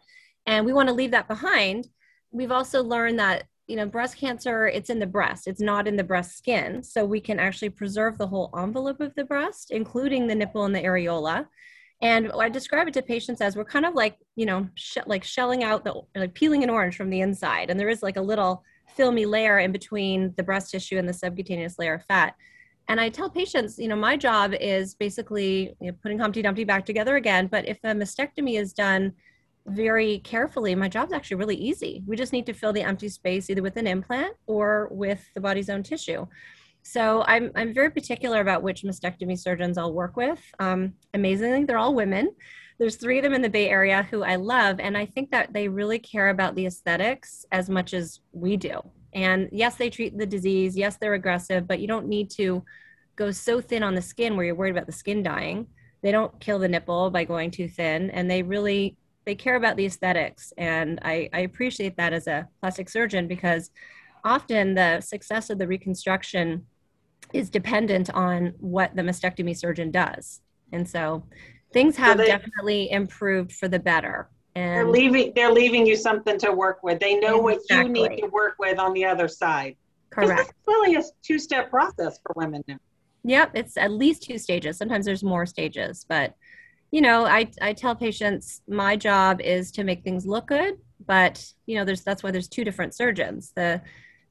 and 0.47 0.65
we 0.65 0.73
want 0.73 0.89
to 0.89 0.95
leave 0.95 1.11
that 1.11 1.29
behind. 1.29 1.89
We've 2.31 2.53
also 2.53 2.83
learned 2.83 3.19
that 3.19 3.45
you 3.69 3.77
know, 3.77 3.87
breast 3.87 4.17
cancer, 4.17 4.67
it's 4.67 4.89
in 4.89 4.99
the 4.99 5.07
breast, 5.07 5.47
it's 5.47 5.61
not 5.61 5.87
in 5.87 5.97
the 5.97 6.03
breast 6.03 6.39
skin. 6.39 6.83
So 6.83 7.05
we 7.05 7.21
can 7.21 7.39
actually 7.39 7.69
preserve 7.69 8.17
the 8.17 8.27
whole 8.27 8.51
envelope 8.59 9.01
of 9.01 9.15
the 9.15 9.25
breast, 9.25 9.71
including 9.71 10.27
the 10.27 10.35
nipple 10.35 10.65
and 10.65 10.75
the 10.75 10.83
areola. 10.83 11.47
And 12.01 12.33
I 12.33 12.49
describe 12.49 12.89
it 12.89 12.95
to 12.95 13.03
patients 13.03 13.41
as 13.41 13.57
we're 13.57 13.65
kind 13.65 13.85
of 13.85 13.95
like, 13.95 14.17
you 14.37 14.47
know, 14.47 14.69
sh- 14.75 14.99
like 15.07 15.23
shelling 15.23 15.65
out 15.65 15.85
the, 15.85 16.01
like 16.17 16.33
peeling 16.33 16.65
an 16.65 16.71
orange 16.71 16.97
from 16.97 17.11
the 17.11 17.21
inside. 17.21 17.69
And 17.69 17.79
there 17.79 17.91
is 17.91 18.03
like 18.03 18.17
a 18.17 18.23
little 18.23 18.65
filmy 18.95 19.27
layer 19.27 19.59
in 19.59 19.73
between 19.73 20.35
the 20.37 20.43
breast 20.43 20.71
tissue 20.71 20.99
and 20.99 21.09
the 21.09 21.13
subcutaneous 21.13 21.79
layer 21.79 21.95
of 21.95 22.05
fat. 22.05 22.35
And 22.89 23.01
I 23.01 23.11
tell 23.11 23.29
patients, 23.29 23.79
you 23.79 23.87
know, 23.87 23.97
my 23.97 24.17
job 24.17 24.55
is 24.59 24.95
basically 24.95 25.75
you 25.81 25.91
know, 25.91 25.99
putting 26.03 26.19
Humpty 26.19 26.41
Dumpty 26.41 26.65
back 26.65 26.87
together 26.87 27.17
again. 27.17 27.47
But 27.47 27.69
if 27.69 27.79
a 27.85 27.89
mastectomy 27.89 28.59
is 28.59 28.73
done 28.73 29.13
very 29.67 30.21
carefully, 30.21 30.75
my 30.75 30.89
job's 30.89 31.13
actually 31.13 31.37
really 31.37 31.57
easy. 31.57 32.03
We 32.07 32.17
just 32.17 32.33
need 32.33 32.47
to 32.47 32.55
fill 32.55 32.73
the 32.73 32.83
empty 32.83 33.11
space 33.11 33.51
either 33.51 33.63
with 33.63 33.77
an 33.77 33.87
implant 33.87 34.35
or 34.47 34.89
with 34.91 35.23
the 35.35 35.41
body's 35.41 35.69
own 35.69 35.83
tissue. 35.83 36.27
So 36.83 37.23
I'm, 37.27 37.51
I'm 37.55 37.75
very 37.75 37.91
particular 37.91 38.41
about 38.41 38.63
which 38.63 38.83
mastectomy 38.83 39.39
surgeons 39.39 39.77
I'll 39.77 39.93
work 39.93 40.17
with. 40.17 40.41
Um, 40.59 40.95
amazingly, 41.13 41.65
they're 41.65 41.77
all 41.77 41.95
women. 41.95 42.31
There's 42.79 42.97
three 42.97 43.19
of 43.19 43.25
them 43.25 43.35
in 43.35 43.43
the 43.43 43.49
Bay 43.49 43.69
Area 43.69 44.07
who 44.11 44.23
I 44.23 44.37
love, 44.37 44.79
and 44.79 44.97
I 44.97 45.07
think 45.07 45.31
that 45.31 45.53
they 45.53 45.69
really 45.69 45.99
care 45.99 46.29
about 46.29 46.55
the 46.55 46.67
aesthetics 46.67 47.45
as 47.51 47.69
much 47.69 47.93
as 47.93 48.21
we 48.33 48.57
do. 48.57 48.81
And 49.13 49.49
yes, 49.51 49.75
they 49.75 49.91
treat 49.91 50.17
the 50.17 50.27
disease. 50.27 50.77
Yes, 50.77 50.97
they're 50.97 51.15
aggressive, 51.15 51.67
but 51.67 51.81
you 51.81 51.89
don't 51.89 52.07
need 52.07 52.31
to 52.33 52.63
go 53.17 53.33
so 53.33 53.61
thin 53.61 53.83
on 53.83 53.95
the 53.95 54.03
skin 54.03 54.37
where 54.37 54.47
you're 54.47 54.55
worried 54.55 54.77
about 54.77 54.87
the 54.87 54.93
skin 54.93 55.23
dying. 55.23 55.67
They 56.03 56.13
don't 56.13 56.39
kill 56.39 56.61
the 56.61 56.69
nipple 56.69 57.11
by 57.11 57.25
going 57.25 57.51
too 57.51 57.69
thin, 57.69 58.11
and 58.11 58.31
they 58.31 58.43
really 58.43 58.97
they 59.25 59.35
care 59.35 59.57
about 59.57 59.77
the 59.77 59.85
aesthetics. 59.85 60.55
And 60.57 61.01
I, 61.03 61.29
I 61.35 61.41
appreciate 61.41 61.99
that 61.99 62.15
as 62.15 62.27
a 62.27 62.49
plastic 62.61 62.89
surgeon 62.89 63.29
because 63.29 63.71
often 64.25 64.73
the 64.73 65.03
success 65.03 65.51
of 65.51 65.59
the 65.59 65.67
reconstruction 65.67 66.65
is 67.35 67.51
dependent 67.51 68.09
on 68.15 68.55
what 68.59 68.97
the 68.97 69.03
mastectomy 69.03 69.55
surgeon 69.55 69.91
does. 69.91 70.41
And 70.73 70.89
so 70.89 71.25
things 71.73 71.97
have 71.97 72.17
so 72.17 72.23
they, 72.23 72.27
definitely 72.27 72.91
improved 72.91 73.53
for 73.53 73.69
the 73.69 73.79
better. 73.79 74.29
And 74.55 74.75
they're 74.75 74.89
leaving 74.89 75.33
they're 75.35 75.53
leaving 75.53 75.87
you 75.87 75.97
something 75.97 76.39
to 76.39 76.53
work 76.53 76.83
with. 76.83 77.01
They 77.01 77.17
know 77.17 77.49
exactly. 77.49 78.01
what 78.01 78.11
you 78.11 78.17
need 78.17 78.23
to 78.23 78.29
work 78.29 78.57
with 78.59 78.79
on 78.79 78.93
the 78.93 79.05
other 79.05 79.29
side. 79.29 79.77
Correct. 80.11 80.51
It's 80.51 80.67
really 80.67 80.97
a 80.97 81.03
two-step 81.23 81.71
process 81.71 82.19
for 82.23 82.33
women 82.35 82.65
now. 82.67 82.79
Yep, 83.25 83.51
it's 83.55 83.77
at 83.77 83.91
least 83.91 84.23
two 84.23 84.39
stages. 84.39 84.79
Sometimes 84.79 85.05
there's 85.05 85.23
more 85.23 85.45
stages, 85.45 86.07
but 86.09 86.35
you 86.91 87.01
know, 87.01 87.27
I 87.27 87.51
I 87.61 87.73
tell 87.73 87.95
patients 87.95 88.63
my 88.67 88.97
job 88.97 89.41
is 89.41 89.71
to 89.73 89.85
make 89.85 90.03
things 90.03 90.27
look 90.27 90.47
good, 90.47 90.79
but 91.07 91.45
you 91.67 91.77
know, 91.77 91.85
there's 91.85 92.03
that's 92.03 92.23
why 92.23 92.31
there's 92.31 92.49
two 92.49 92.65
different 92.65 92.95
surgeons. 92.95 93.53
The 93.55 93.83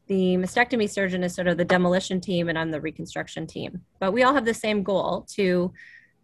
the 0.07 0.37
mastectomy 0.37 0.89
surgeon 0.89 1.23
is 1.23 1.35
sort 1.35 1.47
of 1.47 1.57
the 1.57 1.65
demolition 1.65 2.21
team 2.21 2.47
and 2.49 2.57
I'm 2.57 2.71
the 2.71 2.81
reconstruction 2.81 3.45
team. 3.45 3.81
But 3.99 4.13
we 4.13 4.23
all 4.23 4.33
have 4.33 4.45
the 4.45 4.53
same 4.53 4.81
goal 4.81 5.27
to 5.33 5.73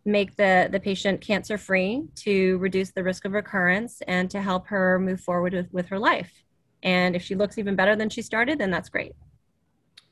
make 0.06 0.36
the, 0.36 0.70
the 0.72 0.80
patient 0.80 1.22
cancer 1.22 1.58
free, 1.58 2.04
to 2.16 2.58
reduce 2.58 2.92
the 2.92 3.04
risk 3.04 3.26
of 3.26 3.34
recurrence, 3.34 4.02
and 4.08 4.30
to 4.32 4.42
help 4.42 4.68
her 4.68 5.00
move 5.00 5.22
forward 5.22 5.54
with, 5.54 5.72
with 5.72 5.88
her 5.88 6.00
life. 6.00 6.44
And 6.84 7.16
if 7.16 7.22
she 7.22 7.36
looks 7.36 7.58
even 7.58 7.76
better 7.76 7.96
than 7.96 8.10
she 8.10 8.22
started, 8.22 8.60
then 8.60 8.70
that's 8.70 8.90
great. 8.90 9.14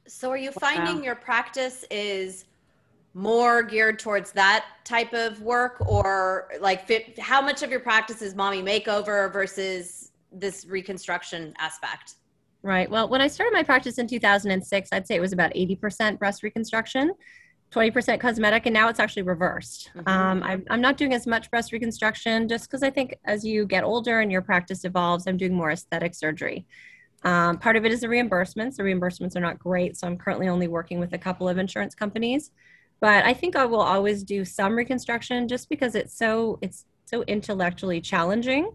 So, 0.08 0.32
are 0.32 0.38
you 0.38 0.52
finding 0.52 0.98
wow. 0.98 1.04
your 1.04 1.16
practice 1.16 1.86
is 1.92 2.46
more 3.14 3.62
geared 3.62 4.00
towards 4.00 4.32
that 4.32 4.66
type 4.86 5.14
of 5.14 5.42
work, 5.42 5.82
or 5.86 6.50
like 6.62 6.86
fit, 6.86 7.20
how 7.20 7.42
much 7.42 7.62
of 7.62 7.70
your 7.70 7.82
practice 7.82 8.22
is 8.22 8.36
mommy 8.36 8.64
makeover 8.64 9.32
versus 9.32 10.12
this 10.32 10.66
reconstruction 10.66 11.54
aspect? 11.60 12.16
Right. 12.64 12.90
Well, 12.90 13.10
when 13.10 13.22
I 13.22 13.28
started 13.28 13.54
my 13.54 13.64
practice 13.64 13.98
in 13.98 14.08
2006, 14.08 14.90
I'd 14.92 15.08
say 15.08 15.16
it 15.16 15.20
was 15.20 15.34
about 15.34 15.54
80% 15.54 16.20
breast 16.20 16.44
reconstruction, 16.44 17.14
20% 17.72 18.20
cosmetic, 18.20 18.66
and 18.66 18.74
now 18.74 18.90
it's 18.90 19.00
actually 19.00 19.22
reversed. 19.22 19.92
Mm-hmm. 19.96 20.08
Um, 20.08 20.44
I'm, 20.44 20.66
I'm 20.70 20.82
not 20.82 20.98
doing 20.98 21.14
as 21.14 21.26
much 21.26 21.50
breast 21.50 21.72
reconstruction 21.72 22.50
just 22.50 22.66
because 22.66 22.84
I 22.84 22.90
think 22.90 23.18
as 23.26 23.46
you 23.46 23.66
get 23.66 23.84
older 23.84 24.20
and 24.20 24.32
your 24.32 24.42
practice 24.42 24.84
evolves, 24.84 25.26
I'm 25.26 25.38
doing 25.38 25.54
more 25.54 25.72
aesthetic 25.72 26.14
surgery. 26.14 26.66
Um, 27.24 27.60
part 27.60 27.76
of 27.78 27.86
it 27.86 27.92
is 27.92 28.02
the 28.02 28.08
reimbursements. 28.08 28.76
The 28.76 28.84
reimbursements 28.84 29.36
are 29.36 29.42
not 29.42 29.60
great, 29.60 29.96
so 29.96 30.08
I'm 30.08 30.18
currently 30.18 30.48
only 30.48 30.68
working 30.68 31.00
with 31.00 31.14
a 31.14 31.18
couple 31.18 31.48
of 31.48 31.58
insurance 31.58 31.96
companies. 31.96 32.52
But 33.00 33.26
I 33.26 33.34
think 33.34 33.56
I 33.56 33.66
will 33.66 33.82
always 33.82 34.24
do 34.24 34.44
some 34.44 34.76
reconstruction 34.76 35.48
just 35.48 35.70
because 35.70 35.96
it's 35.96 36.16
so 36.16 36.60
it's 36.62 36.86
so 37.06 37.24
intellectually 37.24 38.00
challenging 38.02 38.72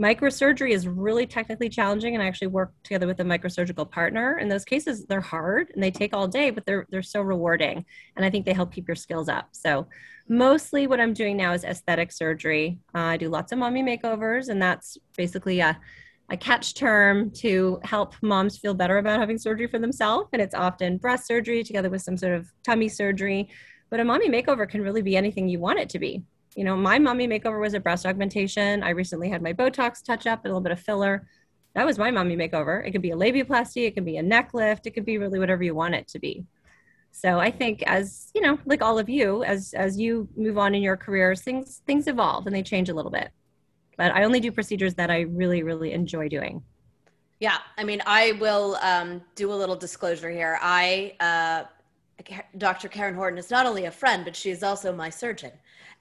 microsurgery 0.00 0.70
is 0.70 0.88
really 0.88 1.26
technically 1.26 1.68
challenging 1.68 2.14
and 2.14 2.22
i 2.22 2.26
actually 2.26 2.46
work 2.46 2.72
together 2.82 3.06
with 3.06 3.20
a 3.20 3.24
microsurgical 3.24 3.88
partner. 3.90 4.38
In 4.38 4.48
those 4.48 4.64
cases 4.64 5.04
they're 5.04 5.20
hard 5.20 5.70
and 5.74 5.82
they 5.82 5.90
take 5.90 6.14
all 6.14 6.26
day 6.26 6.50
but 6.50 6.64
they're 6.64 6.86
they're 6.90 7.02
so 7.02 7.20
rewarding 7.20 7.84
and 8.16 8.24
i 8.24 8.30
think 8.30 8.46
they 8.46 8.54
help 8.54 8.72
keep 8.72 8.88
your 8.88 8.94
skills 8.94 9.28
up. 9.28 9.48
So 9.52 9.86
mostly 10.28 10.86
what 10.86 11.00
i'm 11.00 11.12
doing 11.12 11.36
now 11.36 11.52
is 11.52 11.64
aesthetic 11.64 12.12
surgery. 12.12 12.78
Uh, 12.94 13.12
i 13.14 13.16
do 13.18 13.28
lots 13.28 13.52
of 13.52 13.58
mommy 13.58 13.82
makeovers 13.82 14.48
and 14.48 14.60
that's 14.60 14.96
basically 15.16 15.60
a, 15.60 15.78
a 16.30 16.36
catch 16.36 16.74
term 16.74 17.30
to 17.32 17.78
help 17.84 18.14
moms 18.22 18.56
feel 18.56 18.72
better 18.72 18.98
about 18.98 19.20
having 19.20 19.36
surgery 19.36 19.66
for 19.66 19.78
themselves 19.78 20.30
and 20.32 20.40
it's 20.40 20.54
often 20.54 20.96
breast 20.96 21.26
surgery 21.26 21.62
together 21.62 21.90
with 21.90 22.00
some 22.00 22.16
sort 22.16 22.34
of 22.34 22.50
tummy 22.64 22.88
surgery. 22.88 23.50
But 23.90 23.98
a 23.98 24.04
mommy 24.04 24.30
makeover 24.30 24.68
can 24.68 24.82
really 24.82 25.02
be 25.02 25.16
anything 25.16 25.48
you 25.48 25.58
want 25.58 25.80
it 25.80 25.88
to 25.90 25.98
be 25.98 26.22
you 26.56 26.64
know, 26.64 26.76
my 26.76 26.98
mommy 26.98 27.28
makeover 27.28 27.60
was 27.60 27.74
a 27.74 27.80
breast 27.80 28.06
augmentation. 28.06 28.82
I 28.82 28.90
recently 28.90 29.28
had 29.28 29.42
my 29.42 29.52
Botox 29.52 30.02
touch 30.02 30.26
up, 30.26 30.44
a 30.44 30.48
little 30.48 30.60
bit 30.60 30.72
of 30.72 30.80
filler. 30.80 31.26
That 31.74 31.86
was 31.86 31.98
my 31.98 32.10
mommy 32.10 32.36
makeover. 32.36 32.84
It 32.84 32.90
could 32.90 33.02
be 33.02 33.12
a 33.12 33.16
labiaplasty, 33.16 33.86
it 33.86 33.94
could 33.94 34.04
be 34.04 34.16
a 34.16 34.22
neck 34.22 34.52
lift, 34.54 34.86
it 34.86 34.90
could 34.90 35.04
be 35.04 35.18
really 35.18 35.38
whatever 35.38 35.62
you 35.62 35.74
want 35.74 35.94
it 35.94 36.08
to 36.08 36.18
be. 36.18 36.44
So 37.12 37.38
I 37.38 37.50
think 37.50 37.82
as, 37.86 38.30
you 38.34 38.40
know, 38.40 38.58
like 38.66 38.82
all 38.82 38.98
of 38.98 39.08
you, 39.08 39.42
as 39.44 39.74
as 39.74 39.98
you 39.98 40.28
move 40.36 40.58
on 40.58 40.74
in 40.74 40.82
your 40.82 40.96
careers, 40.96 41.42
things 41.42 41.82
things 41.86 42.06
evolve 42.06 42.46
and 42.46 42.54
they 42.54 42.62
change 42.62 42.88
a 42.88 42.94
little 42.94 43.10
bit. 43.10 43.30
But 43.96 44.12
I 44.12 44.24
only 44.24 44.40
do 44.40 44.50
procedures 44.50 44.94
that 44.94 45.10
I 45.10 45.20
really, 45.20 45.62
really 45.62 45.92
enjoy 45.92 46.28
doing. 46.28 46.62
Yeah, 47.40 47.58
I 47.78 47.84
mean, 47.84 48.02
I 48.06 48.32
will 48.32 48.76
um, 48.82 49.22
do 49.34 49.52
a 49.52 49.54
little 49.54 49.76
disclosure 49.76 50.30
here. 50.30 50.58
I, 50.60 51.14
uh, 51.20 51.64
Dr. 52.58 52.88
Karen 52.88 53.14
Horton 53.14 53.38
is 53.38 53.50
not 53.50 53.66
only 53.66 53.84
a 53.84 53.90
friend, 53.90 54.24
but 54.24 54.36
she 54.36 54.50
is 54.50 54.62
also 54.62 54.92
my 54.94 55.10
surgeon. 55.10 55.52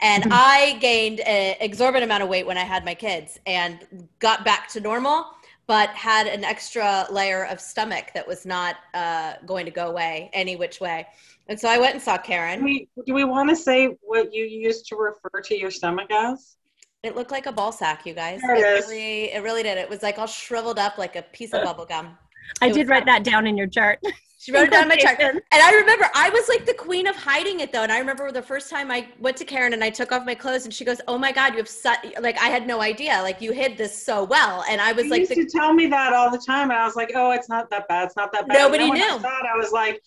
And 0.02 0.26
I 0.32 0.78
gained 0.80 1.20
an 1.22 1.56
exorbitant 1.60 2.06
amount 2.06 2.24
of 2.24 2.30
weight 2.30 2.46
when 2.46 2.58
I 2.58 2.64
had 2.64 2.86
my 2.86 2.94
kids 2.94 3.40
and 3.46 4.08
got 4.20 4.46
back 4.46 4.70
to 4.70 4.80
normal, 4.80 5.26
but 5.68 5.90
had 5.90 6.28
an 6.28 6.44
extra 6.44 7.06
layer 7.12 7.46
of 7.46 7.60
stomach 7.60 8.12
that 8.14 8.28
was 8.28 8.46
not 8.46 8.78
uh, 8.94 9.34
going 9.46 9.66
to 9.66 9.72
go 9.72 9.90
away 9.90 10.30
any 10.34 10.56
which 10.56 10.80
way. 10.80 11.06
And 11.48 11.60
so 11.60 11.68
I 11.68 11.78
went 11.78 11.96
and 11.96 12.02
saw 12.02 12.18
Karen. 12.18 12.60
Do 12.60 12.66
we, 12.66 12.88
do 13.06 13.14
we 13.14 13.24
want 13.24 13.50
to 13.50 13.56
say 13.56 13.98
what 14.02 14.34
you 14.34 14.46
used 14.46 14.88
to 14.88 14.96
refer 14.96 15.42
to 15.42 15.58
your 15.58 15.72
stomach 15.72 16.12
as? 16.12 16.56
It 17.04 17.16
looked 17.16 17.32
like 17.32 17.46
a 17.46 17.52
ball 17.52 17.72
sack, 17.72 18.06
you 18.06 18.14
guys. 18.14 18.42
It, 18.44 18.58
it 18.58 18.86
really, 18.86 19.24
it 19.34 19.44
really 19.44 19.64
did. 19.64 19.78
It 19.78 19.90
was 19.90 20.04
like 20.04 20.18
all 20.18 20.28
shriveled 20.28 20.80
up 20.80 20.98
like 20.98 21.16
a 21.16 21.22
piece 21.22 21.54
of 21.54 21.64
bubble 21.66 21.86
gum. 21.86 22.18
I 22.62 22.70
did 22.70 22.88
write 22.90 23.06
that 23.06 23.24
down 23.24 23.48
in 23.48 23.58
your 23.58 23.68
chart. 23.68 24.00
She 24.40 24.54
wrote 24.54 24.64
it 24.64 24.72
down 24.72 24.84
in 24.84 24.88
my 24.88 24.96
chart. 24.96 25.20
And 25.20 25.42
I 25.52 25.74
remember 25.74 26.10
I 26.16 26.30
was 26.30 26.48
like 26.48 26.66
the 26.66 26.74
queen 26.74 27.08
of 27.08 27.16
hiding 27.18 27.60
it 27.60 27.74
though. 27.74 27.84
And 27.84 27.92
I 27.92 28.00
remember 28.00 28.32
the 28.32 28.42
first 28.42 28.70
time 28.70 28.90
I 28.90 29.06
went 29.20 29.36
to 29.38 29.46
Karen 29.46 29.74
and 29.74 29.84
I 29.84 29.90
took 29.90 30.14
off 30.14 30.26
my 30.26 30.34
clothes 30.34 30.64
and 30.64 30.74
she 30.74 30.86
goes, 30.86 31.02
Oh 31.10 31.18
my 31.18 31.34
God, 31.34 31.52
you 31.52 31.58
have 31.58 31.68
such 31.68 32.06
like 32.22 32.40
I 32.40 32.48
had 32.48 32.66
no 32.66 32.82
idea. 32.82 33.20
Like 33.22 33.42
you 33.42 33.52
hid 33.52 33.78
this 33.78 33.94
so 34.02 34.24
well. 34.24 34.64
And 34.70 34.80
I 34.80 34.94
was 34.94 35.06
you 35.06 35.12
like 35.12 35.20
used 35.20 35.32
the, 35.34 35.44
to 35.44 35.46
tell 35.46 35.74
me 35.74 35.88
that 35.88 36.14
all 36.14 36.32
the 36.32 36.38
time. 36.38 36.72
And 36.72 36.80
I 36.80 36.86
was 36.86 36.96
like, 36.96 37.12
Oh, 37.16 37.32
it's 37.32 37.50
not 37.50 37.70
that 37.72 37.90
bad. 37.90 38.06
It's 38.06 38.16
not 38.16 38.32
that 38.32 38.48
bad. 38.48 38.58
Nobody 38.58 38.90
knew. 38.90 39.04
I 39.04 39.20
thought 39.20 39.46
I 39.46 39.58
was 39.58 39.74
like, 39.74 40.02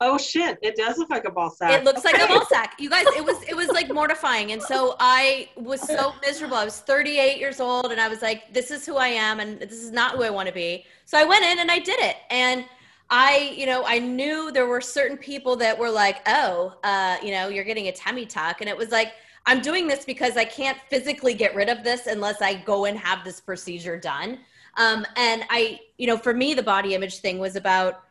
Oh 0.00 0.18
shit, 0.18 0.58
it 0.62 0.74
does 0.74 0.98
look 0.98 1.08
like 1.08 1.24
a 1.24 1.30
ball 1.30 1.50
sack. 1.50 1.70
It 1.70 1.84
looks 1.84 2.04
okay. 2.04 2.18
like 2.18 2.28
a 2.28 2.32
ball 2.34 2.44
sack. 2.46 2.74
You 2.80 2.90
guys, 2.90 3.06
it 3.16 3.24
was 3.24 3.40
it 3.44 3.54
was 3.54 3.68
like 3.68 3.94
mortifying. 3.94 4.50
And 4.50 4.60
so 4.60 4.96
I 4.98 5.48
was 5.54 5.80
so 5.80 6.12
miserable. 6.22 6.56
I 6.56 6.64
was 6.64 6.80
38 6.80 7.38
years 7.38 7.60
old 7.60 7.92
and 7.92 8.00
I 8.00 8.08
was 8.08 8.20
like, 8.20 8.52
this 8.52 8.72
is 8.72 8.84
who 8.84 8.96
I 8.96 9.08
am 9.08 9.38
and 9.38 9.60
this 9.60 9.80
is 9.80 9.92
not 9.92 10.16
who 10.16 10.24
I 10.24 10.30
want 10.30 10.48
to 10.48 10.54
be. 10.54 10.86
So 11.04 11.16
I 11.16 11.22
went 11.22 11.44
in 11.44 11.60
and 11.60 11.70
I 11.70 11.78
did 11.78 12.00
it. 12.00 12.16
And 12.30 12.64
I, 13.08 13.54
you 13.56 13.66
know, 13.66 13.84
I 13.86 13.98
knew 13.98 14.50
there 14.50 14.66
were 14.66 14.80
certain 14.80 15.16
people 15.16 15.56
that 15.56 15.78
were 15.78 15.90
like, 15.90 16.18
oh, 16.26 16.74
uh, 16.82 17.18
you 17.22 17.30
know, 17.30 17.48
you're 17.48 17.64
getting 17.64 17.86
a 17.88 17.92
tummy 17.92 18.26
tuck. 18.26 18.60
And 18.60 18.68
it 18.68 18.76
was 18.76 18.90
like, 18.90 19.12
I'm 19.46 19.60
doing 19.60 19.86
this 19.86 20.04
because 20.04 20.36
I 20.36 20.44
can't 20.44 20.76
physically 20.90 21.32
get 21.32 21.54
rid 21.54 21.68
of 21.68 21.84
this 21.84 22.08
unless 22.08 22.42
I 22.42 22.54
go 22.54 22.86
and 22.86 22.98
have 22.98 23.22
this 23.24 23.40
procedure 23.40 23.96
done. 23.96 24.40
Um, 24.76 25.06
and 25.16 25.44
I, 25.50 25.80
you 25.98 26.08
know, 26.08 26.18
for 26.18 26.34
me, 26.34 26.52
the 26.54 26.62
body 26.62 26.94
image 26.94 27.18
thing 27.20 27.38
was 27.38 27.54
about 27.54 28.02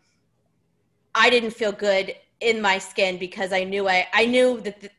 I 1.14 1.30
didn't 1.30 1.52
feel 1.52 1.72
good 1.72 2.16
in 2.40 2.62
my 2.62 2.78
skin 2.78 3.18
because 3.18 3.52
I 3.52 3.64
knew 3.64 3.88
I, 3.88 4.08
I 4.14 4.26
knew 4.26 4.62
that 4.62 4.82
the, 4.82 4.90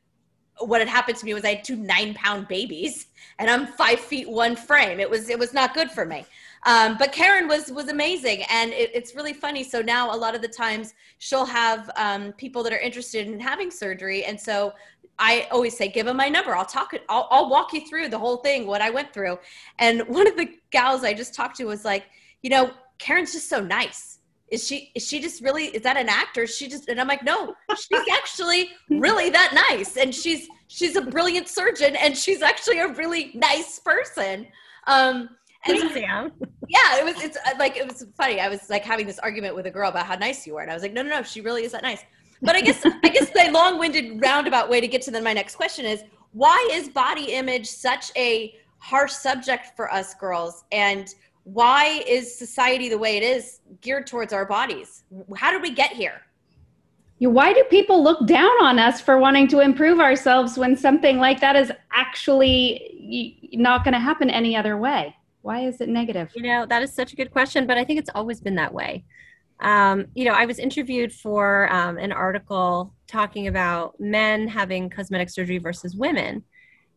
what 0.59 0.81
had 0.81 0.89
happened 0.89 1.19
to 1.19 1.25
me 1.25 1.35
was 1.35 1.45
I 1.45 1.57
had 1.57 1.65
two 1.65 1.77
nine 1.77 2.15
pound 2.15 2.49
babies 2.49 3.07
and 3.39 3.51
I'm 3.51 3.67
five 3.67 4.01
feet 4.01 4.29
one 4.29 4.57
frame. 4.57 5.01
It 5.01 5.09
was, 5.09 5.29
it 5.29 5.39
was 5.39 5.53
not 5.53 5.75
good 5.75 5.91
for 5.91 6.07
me. 6.07 6.25
Um, 6.67 6.97
but 6.99 7.13
Karen 7.13 7.47
was 7.47 7.71
was 7.71 7.89
amazing, 7.89 8.43
and 8.51 8.73
it, 8.73 8.91
it's 8.93 9.15
really 9.15 9.33
funny. 9.33 9.63
So 9.63 9.81
now 9.81 10.13
a 10.13 10.19
lot 10.19 10.35
of 10.35 10.43
the 10.43 10.49
times 10.49 10.95
she'll 11.19 11.47
have 11.47 11.89
um, 11.97 12.33
people 12.33 12.63
that 12.65 12.73
are 12.73 12.79
interested 12.79 13.29
in 13.29 13.39
having 13.39 13.71
surgery, 13.71 14.25
and 14.25 14.39
so 14.39 14.73
I 15.19 15.47
always 15.51 15.77
say, 15.77 15.89
give 15.89 16.07
them 16.07 16.17
my 16.17 16.29
number. 16.29 16.55
I'll 16.55 16.67
talk 16.67 16.93
it. 16.93 17.05
I'll, 17.09 17.29
I'll 17.31 17.49
walk 17.49 17.73
you 17.73 17.87
through 17.89 18.09
the 18.09 18.19
whole 18.19 18.39
thing, 18.39 18.67
what 18.67 18.83
I 18.83 18.91
went 18.91 19.15
through. 19.15 19.39
And 19.79 20.01
one 20.09 20.27
of 20.27 20.37
the 20.37 20.49
gals 20.71 21.05
I 21.05 21.15
just 21.15 21.35
talked 21.35 21.57
to 21.57 21.65
was 21.65 21.85
like, 21.85 22.05
you 22.43 22.51
know, 22.51 22.73
Karen's 22.99 23.33
just 23.33 23.49
so 23.49 23.63
nice. 23.63 24.19
Is 24.49 24.67
she? 24.67 24.93
Is 24.95 25.07
she 25.07 25.21
just 25.21 25.43
really? 25.43 25.67
Is 25.67 25.83
that 25.83 25.97
an 25.97 26.09
actor? 26.09 26.43
Is 26.43 26.57
she 26.57 26.69
just? 26.69 26.89
And 26.89 27.01
I'm 27.01 27.09
like, 27.09 27.25
no, 27.25 27.55
she's 27.77 28.09
actually 28.13 28.71
really 28.91 29.31
that 29.31 29.53
nice, 29.71 29.97
and 29.97 30.15
she's 30.15 30.49
she's 30.69 30.95
a 30.95 31.01
brilliant 31.01 31.49
surgeon, 31.49 31.97
and 31.97 32.17
she's 32.17 32.43
actually 32.43 32.79
a 32.79 32.89
really 32.89 33.33
nice 33.35 33.81
person. 33.81 34.47
Um, 34.87 35.31
and 35.65 35.91
Sam. 35.93 36.33
Yeah, 36.69 36.99
it 36.99 37.05
was. 37.05 37.23
It's 37.23 37.37
uh, 37.37 37.55
like 37.59 37.77
it 37.77 37.87
was 37.87 38.07
funny. 38.17 38.41
I 38.41 38.49
was 38.49 38.69
like 38.71 38.85
having 38.85 39.07
this 39.07 39.19
argument 39.19 39.55
with 39.55 39.67
a 39.67 39.71
girl 39.71 39.91
about 39.91 40.07
how 40.07 40.15
nice 40.17 40.47
you 40.47 40.55
were, 40.55 40.61
and 40.61 40.71
I 40.71 40.75
was 40.75 40.83
like, 40.83 40.93
no, 40.93 41.03
no, 41.03 41.11
no, 41.11 41.23
she 41.23 41.41
really 41.41 41.65
is 41.65 41.73
that 41.73 41.83
nice. 41.83 42.03
But 42.43 42.57
I 42.57 42.61
guess 42.61 42.85
I 42.85 43.09
guess 43.09 43.31
the 43.31 43.51
long-winded 43.51 44.21
roundabout 44.21 44.69
way 44.69 44.81
to 44.81 44.89
get 44.89 45.03
to 45.03 45.11
then 45.11 45.25
my 45.25 45.33
next 45.33 45.57
question 45.57 45.85
is 45.85 46.05
why 46.33 46.69
is 46.73 46.89
body 46.89 47.33
image 47.33 47.67
such 47.67 48.11
a 48.17 48.55
harsh 48.79 49.13
subject 49.13 49.77
for 49.77 49.93
us 49.93 50.15
girls, 50.15 50.65
and 50.73 51.15
why 51.45 52.03
is 52.07 52.37
society 52.37 52.89
the 52.89 52.99
way 52.99 53.17
it 53.17 53.23
is 53.23 53.61
geared 53.81 54.07
towards 54.07 54.33
our 54.33 54.45
bodies? 54.45 55.05
How 55.37 55.51
did 55.51 55.63
we 55.63 55.71
get 55.71 55.93
here? 55.93 56.23
Why 57.19 57.55
do 57.55 57.65
people 57.71 58.03
look 58.03 58.27
down 58.27 58.51
on 58.61 58.79
us 58.79 59.01
for 59.01 59.19
wanting 59.19 59.49
to 59.49 59.61
improve 59.61 60.01
ourselves 60.01 60.59
when 60.59 60.77
something 60.77 61.19
like 61.19 61.41
that 61.41 61.57
is 61.57 61.73
actually 61.93 63.49
not 63.55 63.85
going 63.85 63.95
to 63.95 64.01
happen 64.01 64.29
any 64.29 64.55
other 64.55 64.77
way? 64.77 65.17
Why 65.47 65.61
is 65.61 65.81
it 65.81 65.89
negative? 65.89 66.33
You 66.35 66.43
know, 66.43 66.67
that 66.67 66.83
is 66.83 66.93
such 66.93 67.13
a 67.13 67.17
good 67.17 67.31
question, 67.31 67.69
but 67.69 67.79
I 67.79 67.85
think 67.85 68.01
it's 68.01 68.11
always 68.13 68.41
been 68.41 68.57
that 68.57 68.75
way. 68.75 69.05
Um, 69.61 70.07
you 70.13 70.25
know, 70.25 70.33
I 70.33 70.45
was 70.45 70.59
interviewed 70.59 71.13
for 71.13 71.73
um, 71.73 71.99
an 71.99 72.11
article 72.11 72.93
talking 73.07 73.47
about 73.47 73.95
men 74.01 74.49
having 74.49 74.91
cosmetic 74.91 75.31
surgery 75.31 75.59
versus 75.59 75.95
women. 75.95 76.43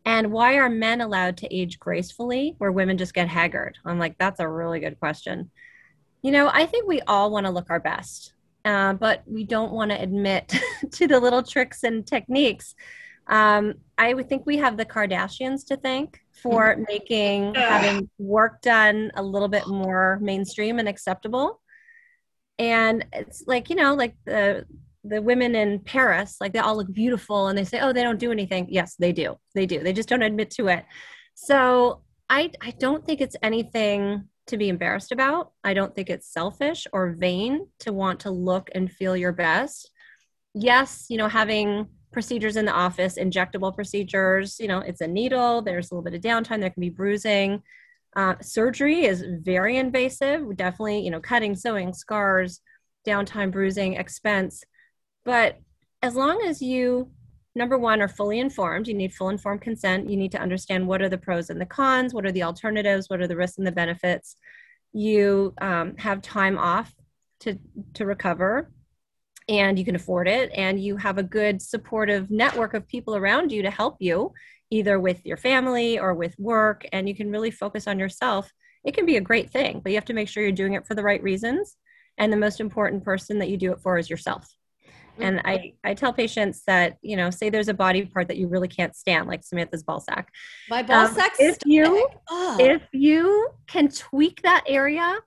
And 0.04 0.32
why 0.32 0.56
are 0.56 0.68
men 0.68 1.00
allowed 1.00 1.36
to 1.36 1.54
age 1.54 1.78
gracefully 1.78 2.56
where 2.58 2.72
women 2.72 2.98
just 2.98 3.14
get 3.14 3.28
haggard? 3.28 3.78
I'm 3.84 4.00
like, 4.00 4.18
that's 4.18 4.40
a 4.40 4.48
really 4.48 4.80
good 4.80 4.98
question. 4.98 5.52
You 6.20 6.32
know, 6.32 6.50
I 6.52 6.66
think 6.66 6.88
we 6.88 7.00
all 7.02 7.30
want 7.30 7.46
to 7.46 7.52
look 7.52 7.70
our 7.70 7.78
best, 7.78 8.32
uh, 8.64 8.94
but 8.94 9.22
we 9.26 9.44
don't 9.44 9.70
want 9.70 9.92
to 9.92 10.02
admit 10.02 10.52
to 10.90 11.06
the 11.06 11.20
little 11.20 11.44
tricks 11.44 11.84
and 11.84 12.04
techniques. 12.04 12.74
Um, 13.28 13.74
I 13.96 14.12
would 14.12 14.28
think 14.28 14.44
we 14.44 14.56
have 14.56 14.76
the 14.76 14.84
Kardashians 14.84 15.64
to 15.68 15.76
thank 15.76 16.18
for 16.42 16.74
mm-hmm. 16.74 16.84
making 16.88 17.54
having 17.54 18.08
work 18.18 18.62
done 18.62 19.10
a 19.14 19.22
little 19.22 19.48
bit 19.48 19.66
more 19.66 20.18
mainstream 20.22 20.78
and 20.78 20.88
acceptable. 20.88 21.60
And 22.58 23.06
it's 23.12 23.44
like, 23.46 23.70
you 23.70 23.76
know, 23.76 23.94
like 23.94 24.16
the 24.24 24.66
the 25.04 25.22
women 25.22 25.54
in 25.54 25.80
Paris, 25.80 26.36
like 26.40 26.52
they 26.52 26.58
all 26.58 26.76
look 26.76 26.92
beautiful 26.92 27.48
and 27.48 27.56
they 27.56 27.64
say, 27.64 27.80
oh, 27.80 27.92
they 27.92 28.02
don't 28.02 28.18
do 28.18 28.32
anything. 28.32 28.66
Yes, 28.68 28.96
they 28.98 29.12
do. 29.12 29.36
They 29.54 29.66
do. 29.66 29.82
They 29.82 29.92
just 29.92 30.08
don't 30.08 30.22
admit 30.22 30.50
to 30.52 30.68
it. 30.68 30.84
So 31.34 32.02
I, 32.28 32.50
I 32.60 32.72
don't 32.72 33.04
think 33.04 33.20
it's 33.20 33.36
anything 33.42 34.28
to 34.48 34.56
be 34.58 34.68
embarrassed 34.68 35.10
about. 35.10 35.52
I 35.64 35.74
don't 35.74 35.94
think 35.94 36.10
it's 36.10 36.32
selfish 36.32 36.86
or 36.92 37.12
vain 37.12 37.66
to 37.80 37.92
want 37.92 38.20
to 38.20 38.30
look 38.30 38.68
and 38.74 38.92
feel 38.92 39.16
your 39.16 39.32
best. 39.32 39.90
Yes, 40.52 41.06
you 41.08 41.16
know, 41.16 41.28
having 41.28 41.88
procedures 42.12 42.56
in 42.56 42.64
the 42.64 42.72
office, 42.72 43.16
injectable 43.16 43.74
procedures, 43.74 44.58
you 44.58 44.68
know, 44.68 44.78
it's 44.78 45.00
a 45.00 45.06
needle, 45.06 45.62
there's 45.62 45.90
a 45.90 45.94
little 45.94 46.02
bit 46.02 46.14
of 46.14 46.20
downtime, 46.20 46.60
there 46.60 46.70
can 46.70 46.80
be 46.80 46.90
bruising. 46.90 47.62
Uh, 48.16 48.34
surgery 48.40 49.04
is 49.04 49.24
very 49.42 49.76
invasive, 49.76 50.56
definitely, 50.56 51.00
you 51.00 51.10
know, 51.10 51.20
cutting, 51.20 51.54
sewing, 51.54 51.92
scars, 51.92 52.60
downtime, 53.06 53.52
bruising, 53.52 53.94
expense. 53.94 54.64
But 55.24 55.58
as 56.02 56.16
long 56.16 56.42
as 56.42 56.60
you, 56.60 57.10
number 57.54 57.78
one, 57.78 58.02
are 58.02 58.08
fully 58.08 58.40
informed, 58.40 58.88
you 58.88 58.94
need 58.94 59.14
full 59.14 59.28
informed 59.28 59.60
consent. 59.60 60.10
You 60.10 60.16
need 60.16 60.32
to 60.32 60.40
understand 60.40 60.88
what 60.88 61.02
are 61.02 61.08
the 61.08 61.18
pros 61.18 61.50
and 61.50 61.60
the 61.60 61.66
cons, 61.66 62.12
what 62.12 62.26
are 62.26 62.32
the 62.32 62.42
alternatives, 62.42 63.08
what 63.08 63.20
are 63.20 63.28
the 63.28 63.36
risks 63.36 63.58
and 63.58 63.66
the 63.66 63.72
benefits. 63.72 64.36
You 64.92 65.54
um, 65.60 65.96
have 65.98 66.22
time 66.22 66.58
off 66.58 66.92
to, 67.40 67.58
to 67.94 68.06
recover 68.06 68.70
and 69.50 69.78
you 69.78 69.84
can 69.84 69.96
afford 69.96 70.28
it 70.28 70.50
and 70.54 70.80
you 70.80 70.96
have 70.96 71.18
a 71.18 71.22
good 71.22 71.60
supportive 71.60 72.30
network 72.30 72.72
of 72.72 72.86
people 72.86 73.16
around 73.16 73.50
you 73.50 73.62
to 73.62 73.70
help 73.70 73.96
you 73.98 74.32
either 74.70 74.98
with 75.00 75.26
your 75.26 75.36
family 75.36 75.98
or 75.98 76.14
with 76.14 76.38
work 76.38 76.86
and 76.92 77.08
you 77.08 77.14
can 77.14 77.30
really 77.30 77.50
focus 77.50 77.86
on 77.86 77.98
yourself 77.98 78.50
it 78.84 78.94
can 78.94 79.04
be 79.04 79.16
a 79.16 79.20
great 79.20 79.50
thing 79.50 79.80
but 79.80 79.90
you 79.90 79.96
have 79.96 80.04
to 80.04 80.14
make 80.14 80.28
sure 80.28 80.42
you're 80.42 80.52
doing 80.52 80.74
it 80.74 80.86
for 80.86 80.94
the 80.94 81.02
right 81.02 81.22
reasons 81.22 81.76
and 82.16 82.32
the 82.32 82.36
most 82.36 82.60
important 82.60 83.04
person 83.04 83.38
that 83.38 83.50
you 83.50 83.56
do 83.56 83.72
it 83.72 83.80
for 83.80 83.98
is 83.98 84.08
yourself 84.08 84.46
and 85.18 85.40
I, 85.44 85.74
I 85.84 85.92
tell 85.92 86.14
patients 86.14 86.62
that, 86.66 86.96
you 87.02 87.14
know, 87.14 87.28
say 87.30 87.50
there's 87.50 87.68
a 87.68 87.74
body 87.74 88.06
part 88.06 88.28
that 88.28 88.38
you 88.38 88.48
really 88.48 88.68
can't 88.68 88.96
stand, 88.96 89.28
like 89.28 89.44
Samantha's 89.44 89.82
ball 89.82 90.00
sack. 90.00 90.32
My 90.70 90.82
ball 90.82 91.08
um, 91.08 91.14
sack. 91.14 91.32
If 91.38 91.58
you, 91.66 92.08
oh. 92.30 92.56
if 92.58 92.82
you 92.92 93.50
can 93.66 93.88
tweak 93.88 94.40
that 94.42 94.64
area 94.66 95.18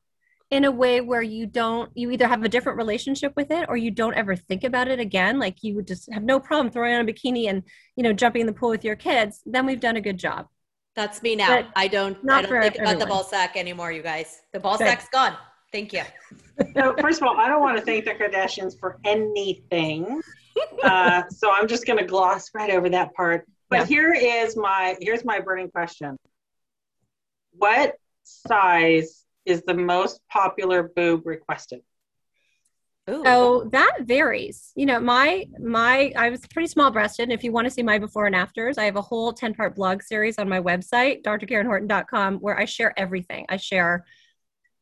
in 0.53 0.65
a 0.65 0.72
way 0.72 1.01
where 1.01 1.24
you 1.24 1.48
don't, 1.48 1.91
you 1.95 2.12
either 2.12 2.27
have 2.27 2.43
a 2.43 2.48
different 2.48 2.77
relationship 2.77 3.33
with 3.36 3.50
it 3.50 3.65
or 3.69 3.75
you 3.75 3.89
don't 3.89 4.13
ever 4.13 4.36
think 4.36 4.63
about 4.63 4.88
it 4.88 5.00
again, 5.00 5.39
like 5.39 5.63
you 5.63 5.74
would 5.74 5.88
just 5.88 6.07
have 6.13 6.22
no 6.22 6.39
problem 6.39 6.72
throwing 6.72 6.93
on 6.93 7.10
a 7.10 7.12
bikini 7.12 7.50
and, 7.50 7.63
you 7.95 8.03
know, 8.03 8.13
jumping 8.13 8.41
in 8.41 8.45
the 8.45 8.53
pool 8.53 8.69
with 8.69 8.83
your 8.83 8.95
kids, 8.95 9.41
then 9.48 9.65
we've 9.65 9.79
done 9.79 9.98
a 9.98 10.01
good 10.01 10.19
job. 10.19 10.48
That's 10.95 11.24
me 11.24 11.36
now. 11.36 11.48
But 11.48 11.69
I 11.75 11.88
don't, 11.88 12.17
I 12.29 12.43
don't 12.43 12.51
think 12.51 12.75
everyone. 12.75 12.88
about 12.95 13.00
the 13.00 13.07
ball 13.07 13.24
sack 13.24 13.57
anymore, 13.57 13.91
you 13.91 14.03
guys. 14.03 14.41
The 14.51 14.60
ball 14.60 14.77
good. 14.77 14.86
sack's 14.86 15.10
gone. 15.10 15.36
Thank 15.72 15.91
you. 15.91 16.03
so 16.75 16.93
first 17.01 17.19
of 17.19 17.27
all, 17.27 17.36
I 17.36 17.48
don't 17.48 17.62
want 17.62 17.79
to 17.79 17.83
thank 17.83 18.05
the 18.05 18.12
Kardashians 18.12 18.79
for 18.79 19.00
anything. 19.03 20.22
Uh, 20.83 21.24
so 21.29 21.51
I'm 21.51 21.67
just 21.67 21.88
going 21.88 21.98
to 21.98 22.05
gloss 22.05 22.51
right 22.53 22.69
over 22.69 22.88
that 22.88 23.12
part. 23.15 23.48
But 23.72 23.79
yeah. 23.79 23.86
here 23.88 24.13
is 24.13 24.55
my 24.55 24.95
here's 25.01 25.25
my 25.25 25.39
burning 25.39 25.72
question. 25.72 26.15
What 27.53 27.95
size 28.24 29.23
is 29.46 29.64
the 29.66 29.74
most 29.74 30.22
popular 30.29 30.92
boob 30.96 31.25
requested? 31.25 31.82
Ooh. 33.10 33.22
So 33.25 33.70
that 33.72 33.98
varies. 34.01 34.72
You 34.75 34.86
know, 34.86 35.00
my 35.00 35.46
my 35.60 36.14
I 36.16 36.29
was 36.29 36.40
pretty 36.48 36.68
small 36.68 36.90
breasted. 36.90 37.32
If 37.32 37.44
you 37.44 37.51
want 37.51 37.66
to 37.66 37.72
see 37.72 37.84
my 37.84 38.00
before 38.00 38.27
and 38.27 38.36
afters, 38.36 38.77
I 38.77 38.86
have 38.86 38.96
a 38.96 39.01
whole 39.01 39.34
10 39.34 39.56
part 39.56 39.75
blog 39.75 40.01
series 40.01 40.40
on 40.40 40.48
my 40.48 40.62
website, 40.62 41.22
drkarenhorton.com, 41.24 42.36
where 42.38 42.58
I 42.58 42.66
share 42.66 42.98
everything. 42.98 43.46
I 43.50 43.58
share 43.58 44.06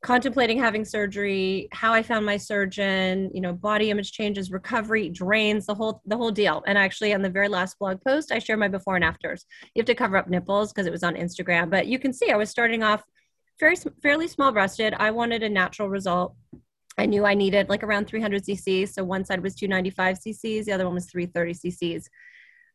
contemplating 0.04 0.58
having 0.58 0.84
surgery, 0.84 1.68
how 1.72 1.94
I 1.94 2.02
found 2.02 2.26
my 2.26 2.38
surgeon, 2.38 3.30
you 3.34 3.42
know, 3.42 3.54
body 3.54 3.92
image 3.92 4.12
changes, 4.12 4.52
recovery, 4.52 5.10
drains, 5.10 5.66
the 5.66 5.76
whole 5.76 6.02
the 6.06 6.18
whole 6.18 6.32
deal. 6.32 6.64
And 6.68 6.78
actually 6.78 7.14
on 7.16 7.24
the 7.24 7.30
very 7.30 7.48
last 7.48 7.80
blog 7.80 8.04
post, 8.04 8.32
I 8.32 8.38
share 8.38 8.58
my 8.58 8.68
before 8.68 8.96
and 8.96 9.04
afters. 9.04 9.46
You 9.74 9.80
have 9.80 9.88
to 9.88 9.96
cover 9.96 10.18
up 10.18 10.30
nipples 10.30 10.72
because 10.72 10.86
it 10.86 10.92
was 10.92 11.04
on 11.04 11.16
Instagram, 11.16 11.72
but 11.72 11.88
you 11.88 11.98
can 11.98 12.14
see 12.14 12.30
I 12.30 12.38
was 12.38 12.52
starting 12.52 12.84
off 12.84 13.04
very 13.62 13.78
fairly 14.02 14.28
small 14.28 14.52
breasted. 14.52 14.94
I 14.98 15.12
wanted 15.12 15.44
a 15.44 15.50
natural 15.50 15.88
result. 15.88 16.36
I 16.98 17.06
knew 17.06 17.26
I 17.26 17.34
needed 17.34 17.70
like 17.70 17.84
around 17.84 18.08
300 18.08 18.44
cc's. 18.44 18.94
So 18.94 19.06
one 19.06 19.24
side 19.24 19.42
was 19.42 19.56
295 19.56 20.20
cc's, 20.20 20.66
the 20.66 20.74
other 20.74 20.84
one 20.84 20.96
was 20.96 21.10
330 21.10 21.54
cc's. 21.54 22.10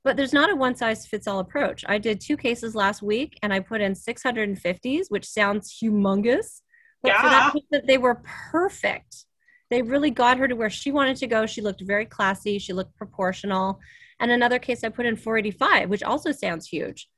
But 0.03 0.17
there's 0.17 0.33
not 0.33 0.51
a 0.51 0.57
one 0.57 0.75
size 0.75 1.07
fits 1.07 1.27
all 1.27 1.41
approach. 1.41 1.85
I 1.87 1.99
did 1.99 2.21
two 2.21 2.39
cases 2.39 2.75
last 2.75 3.03
week 3.03 3.39
and 3.43 3.53
I 3.53 3.61
put 3.61 3.83
in 3.83 3.93
650s, 3.93 5.11
which 5.11 5.29
sounds 5.29 5.79
humongous 5.79 6.63
but 7.07 7.13
yeah. 7.13 7.23
for 7.23 7.29
that 7.29 7.53
patient, 7.53 7.87
they 7.87 7.99
were 7.99 8.23
perfect. 8.51 9.27
They 9.71 9.83
really 9.83 10.11
got 10.11 10.39
her 10.39 10.49
to 10.49 10.57
where 10.57 10.71
she 10.71 10.91
wanted 10.91 11.17
to 11.19 11.27
go. 11.27 11.47
She 11.47 11.61
looked 11.61 11.81
very 11.81 12.05
classy. 12.05 12.59
She 12.59 12.73
looked 12.73 12.97
proportional. 12.97 13.81
And 14.19 14.31
another 14.31 14.59
case, 14.59 14.83
I 14.83 14.89
put 14.89 15.07
in 15.07 15.17
485, 15.17 15.89
which 15.89 16.03
also 16.03 16.33
sounds 16.33 16.67
huge. 16.67 17.09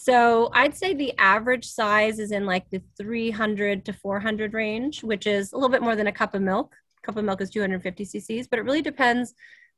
So 0.00 0.48
I'd 0.52 0.76
say 0.76 0.94
the 0.94 1.12
average 1.18 1.66
size 1.66 2.20
is 2.20 2.30
in 2.30 2.46
like 2.46 2.70
the 2.70 2.80
300 2.96 3.84
to 3.84 3.92
400 3.92 4.54
range, 4.54 5.02
which 5.02 5.26
is 5.26 5.52
a 5.52 5.56
little 5.56 5.68
bit 5.68 5.82
more 5.82 5.96
than 5.96 6.06
a 6.06 6.12
cup 6.12 6.34
of 6.34 6.42
milk. 6.42 6.76
A 7.02 7.06
cup 7.06 7.16
of 7.16 7.24
milk 7.24 7.40
is 7.40 7.50
250 7.50 8.04
cc's, 8.04 8.46
but 8.46 8.60
it 8.60 8.62
really 8.62 8.80
depends 8.80 9.34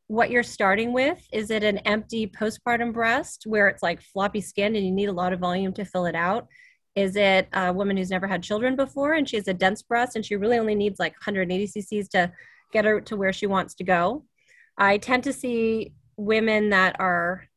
what 0.09 0.31
you're 0.31 0.43
starting 0.43 0.93
with. 0.93 1.27
Is 1.33 1.51
it 1.51 1.65
an 1.65 1.79
empty 1.79 2.27
postpartum 2.27 2.93
breast 2.93 3.45
where 3.47 3.69
it's 3.69 3.83
like 3.83 4.03
floppy 4.03 4.43
skin 4.43 4.77
and 4.77 4.85
you 4.85 4.93
need 4.93 5.09
a 5.09 5.13
lot 5.13 5.33
of 5.33 5.41
volume 5.41 5.73
to 5.73 5.87
fill 5.87 6.05
it 6.05 6.15
out? 6.15 6.49
Is 6.95 7.17
it 7.17 7.49
a 7.55 7.73
woman 7.73 7.97
who's 7.97 8.11
never 8.11 8.27
had 8.27 8.43
children 8.43 8.77
before 8.77 9.15
and 9.15 9.27
she 9.27 9.37
has 9.37 9.49
a 9.49 9.55
dense 9.55 9.81
breast 9.81 10.17
and 10.17 10.27
she 10.27 10.37
really 10.37 10.59
only 10.59 10.75
needs 10.75 11.01
like 11.01 11.13
180 11.13 11.67
cc's 11.67 12.09
to 12.11 12.31
get 12.75 12.85
her 12.85 13.01
to 13.01 13.17
where 13.17 13.33
she 13.33 13.47
wants 13.47 13.75
to 13.77 13.85
go? 13.85 14.27
I 14.77 14.99
tend 14.99 15.25
to 15.25 15.33
see 15.33 15.95
women 16.19 16.69
that 16.71 16.97
are 17.01 17.50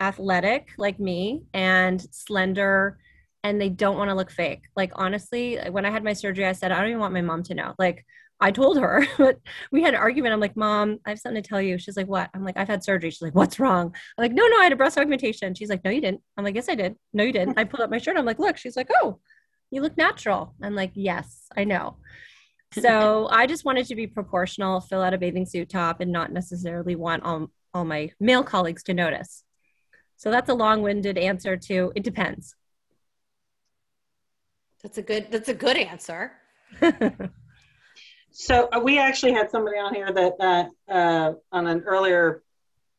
athletic 0.00 0.70
like 0.78 0.98
me 0.98 1.42
and 1.52 2.00
slender 2.10 2.98
and 3.42 3.60
they 3.60 3.68
don't 3.68 3.96
want 3.96 4.10
to 4.10 4.14
look 4.14 4.30
fake. 4.30 4.62
Like 4.76 4.92
honestly, 4.94 5.58
when 5.70 5.86
I 5.86 5.90
had 5.90 6.04
my 6.04 6.12
surgery, 6.12 6.46
I 6.46 6.52
said, 6.52 6.72
I 6.72 6.80
don't 6.80 6.88
even 6.88 7.00
want 7.00 7.14
my 7.14 7.22
mom 7.22 7.42
to 7.44 7.54
know. 7.54 7.74
Like 7.78 8.04
I 8.40 8.50
told 8.50 8.78
her, 8.78 9.06
but 9.18 9.38
we 9.70 9.82
had 9.82 9.94
an 9.94 10.00
argument. 10.00 10.32
I'm 10.32 10.40
like, 10.40 10.56
Mom, 10.56 10.98
I 11.06 11.10
have 11.10 11.18
something 11.18 11.42
to 11.42 11.48
tell 11.48 11.60
you. 11.60 11.78
She's 11.78 11.96
like, 11.96 12.06
What? 12.06 12.30
I'm 12.34 12.44
like, 12.44 12.56
I've 12.56 12.68
had 12.68 12.82
surgery. 12.82 13.10
She's 13.10 13.22
like, 13.22 13.34
What's 13.34 13.60
wrong? 13.60 13.94
I'm 14.18 14.22
like, 14.22 14.32
No, 14.32 14.46
no, 14.46 14.58
I 14.58 14.64
had 14.64 14.72
a 14.72 14.76
breast 14.76 14.98
augmentation. 14.98 15.54
She's 15.54 15.68
like, 15.68 15.84
No, 15.84 15.90
you 15.90 16.00
didn't. 16.00 16.22
I'm 16.36 16.44
like, 16.44 16.54
Yes, 16.54 16.68
I 16.68 16.74
did. 16.74 16.96
No, 17.12 17.24
you 17.24 17.32
didn't. 17.32 17.58
I 17.58 17.64
pulled 17.64 17.82
up 17.82 17.90
my 17.90 17.98
shirt. 17.98 18.16
I'm 18.16 18.24
like, 18.24 18.38
Look. 18.38 18.56
She's 18.56 18.76
like, 18.76 18.88
Oh, 19.02 19.20
you 19.70 19.82
look 19.82 19.96
natural. 19.96 20.54
I'm 20.62 20.74
like, 20.74 20.92
Yes, 20.94 21.46
I 21.56 21.64
know. 21.64 21.96
So 22.72 23.26
I 23.28 23.48
just 23.48 23.64
wanted 23.64 23.86
to 23.86 23.96
be 23.96 24.06
proportional, 24.06 24.80
fill 24.80 25.02
out 25.02 25.12
a 25.12 25.18
bathing 25.18 25.44
suit 25.44 25.70
top, 25.70 26.00
and 26.00 26.12
not 26.12 26.30
necessarily 26.30 26.94
want 26.94 27.24
all, 27.24 27.50
all 27.74 27.84
my 27.84 28.12
male 28.20 28.44
colleagues 28.44 28.84
to 28.84 28.94
notice. 28.94 29.42
So 30.20 30.30
that's 30.30 30.50
a 30.50 30.54
long-winded 30.54 31.16
answer 31.16 31.56
to 31.56 31.92
it 31.96 32.04
depends. 32.04 32.54
That's 34.82 34.98
a 34.98 35.02
good 35.02 35.28
that's 35.30 35.48
a 35.48 35.54
good 35.54 35.76
answer. 35.76 36.32
So 38.32 38.68
uh, 38.72 38.80
we 38.80 38.98
actually 38.98 39.32
had 39.32 39.50
somebody 39.50 39.76
on 39.78 39.94
here 39.94 40.12
that 40.12 40.34
uh, 40.40 40.90
uh, 40.90 41.32
on 41.52 41.66
an 41.66 41.82
earlier 41.82 42.42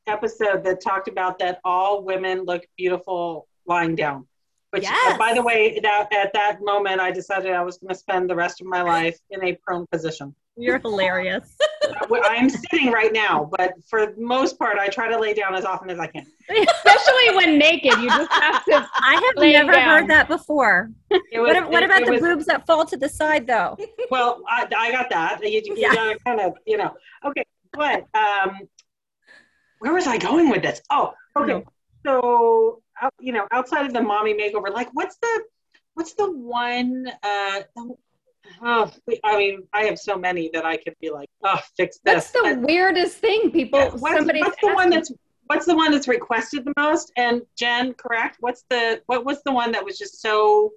episode 0.05 0.63
that 0.65 0.81
talked 0.81 1.07
about 1.07 1.39
that 1.39 1.59
all 1.63 2.03
women 2.03 2.43
look 2.43 2.63
beautiful 2.77 3.47
lying 3.65 3.95
down. 3.95 4.27
Which, 4.71 4.83
uh, 4.83 4.91
yes. 4.91 5.17
by 5.17 5.33
the 5.33 5.41
way, 5.41 5.79
that 5.81 6.13
at 6.13 6.33
that 6.33 6.59
moment, 6.61 6.99
I 6.99 7.11
decided 7.11 7.53
I 7.53 7.63
was 7.63 7.77
going 7.77 7.89
to 7.89 7.95
spend 7.95 8.29
the 8.29 8.35
rest 8.35 8.61
of 8.61 8.67
my 8.67 8.81
life 8.81 9.17
in 9.29 9.43
a 9.43 9.57
prone 9.65 9.87
position. 9.87 10.35
You're 10.57 10.79
hilarious. 10.79 11.55
I'm 12.11 12.49
sitting 12.49 12.91
right 12.91 13.13
now, 13.13 13.49
but 13.57 13.73
for 13.89 14.07
the 14.07 14.21
most 14.21 14.59
part, 14.59 14.77
I 14.77 14.89
try 14.89 15.07
to 15.09 15.17
lay 15.17 15.33
down 15.33 15.55
as 15.55 15.65
often 15.65 15.89
as 15.89 15.97
I 15.97 16.07
can. 16.07 16.25
Especially 16.49 17.35
when 17.35 17.57
naked, 17.57 17.97
you 17.99 18.09
just 18.09 18.31
have 18.31 18.65
to. 18.65 18.87
I 18.95 19.13
have 19.13 19.43
never 19.43 19.71
down. 19.71 19.87
heard 19.87 20.09
that 20.09 20.27
before. 20.27 20.91
Was, 21.09 21.21
what, 21.31 21.71
what 21.71 21.83
about 21.83 22.05
the 22.05 22.11
was, 22.11 22.21
boobs 22.21 22.45
that 22.47 22.65
fall 22.65 22.85
to 22.85 22.97
the 22.97 23.09
side, 23.09 23.47
though? 23.47 23.77
Well, 24.09 24.41
I, 24.47 24.67
I 24.77 24.91
got 24.91 25.09
that. 25.09 25.39
You, 25.41 25.61
you 25.63 25.75
yeah. 25.77 25.93
gotta 25.93 26.17
kind 26.25 26.41
of, 26.41 26.53
you 26.65 26.77
know. 26.77 26.93
Okay, 27.25 27.45
but 27.73 28.05
um, 28.13 28.59
where 29.79 29.93
was 29.93 30.05
I 30.05 30.17
going 30.17 30.49
with 30.49 30.61
this? 30.61 30.81
Oh, 30.89 31.13
okay. 31.35 31.63
So, 32.05 32.81
you 33.19 33.31
know, 33.31 33.47
outside 33.51 33.85
of 33.85 33.93
the 33.93 34.01
mommy 34.01 34.33
makeover, 34.33 34.71
like, 34.73 34.89
what's 34.93 35.17
the, 35.17 35.43
what's 35.93 36.13
the 36.13 36.31
one? 36.31 37.07
Uh, 37.23 37.61
Oh, 38.63 38.91
I 39.23 39.37
mean, 39.37 39.67
I 39.73 39.83
have 39.83 39.97
so 39.99 40.17
many 40.17 40.49
that 40.53 40.65
I 40.65 40.77
could 40.77 40.95
be 41.01 41.09
like, 41.09 41.29
oh, 41.43 41.59
fix 41.77 41.99
this. 42.03 42.31
That's 42.31 42.31
the 42.31 42.59
weirdest 42.65 43.17
thing. 43.17 43.51
People, 43.51 43.79
Yeah, 43.79 43.89
what's, 43.91 44.17
somebody's 44.17 44.43
what's 44.43 44.57
the 44.61 44.73
one 44.73 44.89
that's 44.89 45.11
what's 45.47 45.65
the 45.65 45.75
one 45.75 45.91
that's 45.91 46.07
requested 46.07 46.65
the 46.65 46.73
most? 46.77 47.11
And 47.17 47.41
Jen, 47.57 47.93
correct? 47.93 48.37
What's 48.39 48.63
the 48.69 49.01
what 49.07 49.25
was 49.25 49.41
the 49.43 49.51
one 49.51 49.71
that 49.73 49.83
was 49.83 49.97
just 49.97 50.21
so 50.21 50.71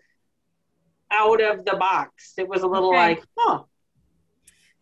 out 1.11 1.43
of 1.43 1.65
the 1.65 1.77
box? 1.77 2.35
It 2.39 2.49
was 2.49 2.63
a 2.63 2.67
little 2.67 2.91
Okay. 2.91 2.99
like, 2.99 3.25
oh, 3.39 3.67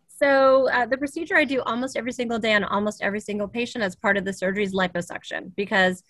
So 0.07 0.69
uh, 0.71 0.85
the 0.85 0.97
procedure 0.97 1.35
I 1.37 1.43
do 1.43 1.61
almost 1.61 1.97
every 1.97 2.11
single 2.13 2.39
day 2.39 2.53
on 2.53 2.63
almost 2.63 3.01
every 3.01 3.19
single 3.19 3.47
patient 3.47 3.83
as 3.83 3.95
part 3.95 4.17
of 4.17 4.25
the 4.25 4.33
surgery 4.33 4.63
is 4.63 4.73
liposuction 4.73 5.51
because, 5.55 6.03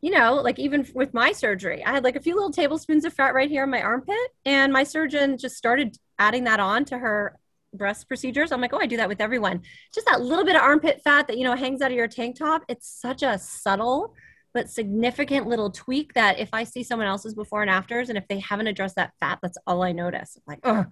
you 0.00 0.10
know, 0.10 0.34
like 0.34 0.58
even 0.58 0.86
with 0.94 1.12
my 1.12 1.32
surgery, 1.32 1.84
I 1.84 1.90
had 1.90 2.04
like 2.04 2.16
a 2.16 2.20
few 2.20 2.34
little 2.34 2.52
tablespoons 2.52 3.04
of 3.04 3.12
fat 3.12 3.34
right 3.34 3.50
here 3.50 3.64
in 3.64 3.70
my 3.70 3.82
armpit, 3.82 4.16
and 4.44 4.72
my 4.72 4.84
surgeon 4.84 5.38
just 5.38 5.56
started 5.56 5.96
adding 6.18 6.44
that 6.44 6.60
on 6.60 6.84
to 6.86 6.98
her 6.98 7.38
breast 7.74 8.08
procedures. 8.08 8.52
I'm 8.52 8.60
like, 8.60 8.72
oh, 8.72 8.80
I 8.80 8.86
do 8.86 8.96
that 8.98 9.08
with 9.08 9.20
everyone. 9.20 9.62
Just 9.94 10.06
that 10.06 10.20
little 10.20 10.44
bit 10.44 10.56
of 10.56 10.62
armpit 10.62 11.02
fat 11.02 11.28
that 11.28 11.38
you 11.38 11.44
know 11.44 11.56
hangs 11.56 11.82
out 11.82 11.90
of 11.90 11.96
your 11.96 12.08
tank 12.08 12.38
top. 12.38 12.62
It's 12.68 12.88
such 12.88 13.22
a 13.22 13.38
subtle 13.38 14.14
but 14.54 14.70
significant 14.70 15.46
little 15.46 15.70
tweak 15.70 16.14
that 16.14 16.38
if 16.38 16.48
I 16.52 16.64
see 16.64 16.82
someone 16.82 17.06
else's 17.06 17.34
before 17.34 17.62
and 17.62 17.70
afters, 17.70 18.08
and 18.08 18.16
if 18.16 18.26
they 18.28 18.40
haven't 18.40 18.66
addressed 18.66 18.96
that 18.96 19.12
fat, 19.20 19.38
that's 19.42 19.58
all 19.66 19.82
I 19.82 19.92
notice. 19.92 20.36
I'm 20.36 20.42
like, 20.46 20.60
oh. 20.64 20.86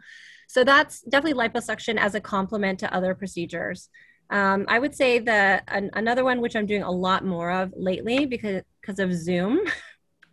So 0.49 0.63
that's 0.63 1.01
definitely 1.01 1.43
liposuction 1.43 1.99
as 1.99 2.15
a 2.15 2.21
complement 2.21 2.79
to 2.81 2.95
other 2.95 3.15
procedures. 3.15 3.89
Um, 4.31 4.65
I 4.69 4.79
would 4.79 4.95
say 4.95 5.21
that 5.21 5.65
an, 5.69 5.91
another 5.95 6.25
one 6.25 6.41
which 6.41 6.57
I'm 6.57 6.67
doing 6.67 6.83
a 6.83 6.91
lot 6.91 7.25
more 7.25 7.51
of 7.51 7.73
lately 7.77 8.27
because 8.27 8.63
because 8.81 8.99
of 8.99 9.13
Zoom, 9.13 9.61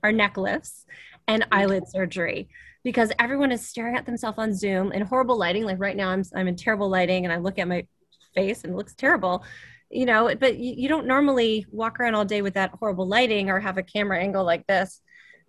are 0.03 0.12
neck 0.12 0.38
lifts 0.38 0.86
and 1.27 1.47
eyelid 1.51 1.88
surgery 1.88 2.49
because 2.84 3.12
everyone 3.17 3.51
is 3.51 3.67
staring 3.67 3.95
at 3.95 4.06
themselves 4.06 4.38
on 4.38 4.53
Zoom 4.53 4.91
in 4.91 5.01
horrible 5.01 5.38
lighting. 5.38 5.63
Like 5.63 5.79
right 5.79 5.95
now, 5.95 6.10
I'm 6.10 6.23
I'm 6.36 6.47
in 6.47 6.56
terrible 6.56 6.89
lighting 6.89 7.25
and 7.25 7.34
I 7.34 7.38
look 7.38 7.58
at 7.58 7.67
my 7.67 7.88
face 8.36 8.63
and 8.63 8.73
it 8.73 8.75
looks 8.75 8.93
terrible. 8.93 9.43
You 9.89 10.06
know, 10.06 10.34
but 10.39 10.58
you, 10.58 10.73
you 10.75 10.89
don't 10.89 11.08
normally 11.08 11.65
walk 11.71 11.99
around 11.99 12.15
all 12.15 12.25
day 12.25 12.41
with 12.41 12.56
that 12.56 12.71
horrible 12.71 13.08
lighting 13.08 13.49
or 13.49 13.60
have 13.60 13.77
a 13.77 13.84
camera 13.84 14.19
angle 14.19 14.43
like 14.43 14.67
this. 14.67 15.01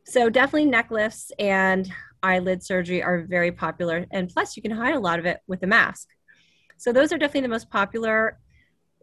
So 0.07 0.29
definitely 0.29 0.67
neck 0.67 0.91
lifts 0.91 1.33
and 1.39 1.91
eyelid 2.23 2.63
surgery 2.63 3.03
are 3.03 3.27
very 3.29 3.53
popular. 3.53 4.07
And 4.11 4.29
plus, 4.29 4.57
you 4.57 4.63
can 4.63 4.71
hide 4.71 4.95
a 4.95 5.01
lot 5.01 5.19
of 5.19 5.25
it 5.27 5.41
with 5.47 5.63
a 5.63 5.67
mask. 5.67 6.09
So 6.77 6.93
those 6.93 7.13
are 7.13 7.19
definitely 7.19 7.43
the 7.43 7.49
most 7.49 7.71
popular. 7.71 8.39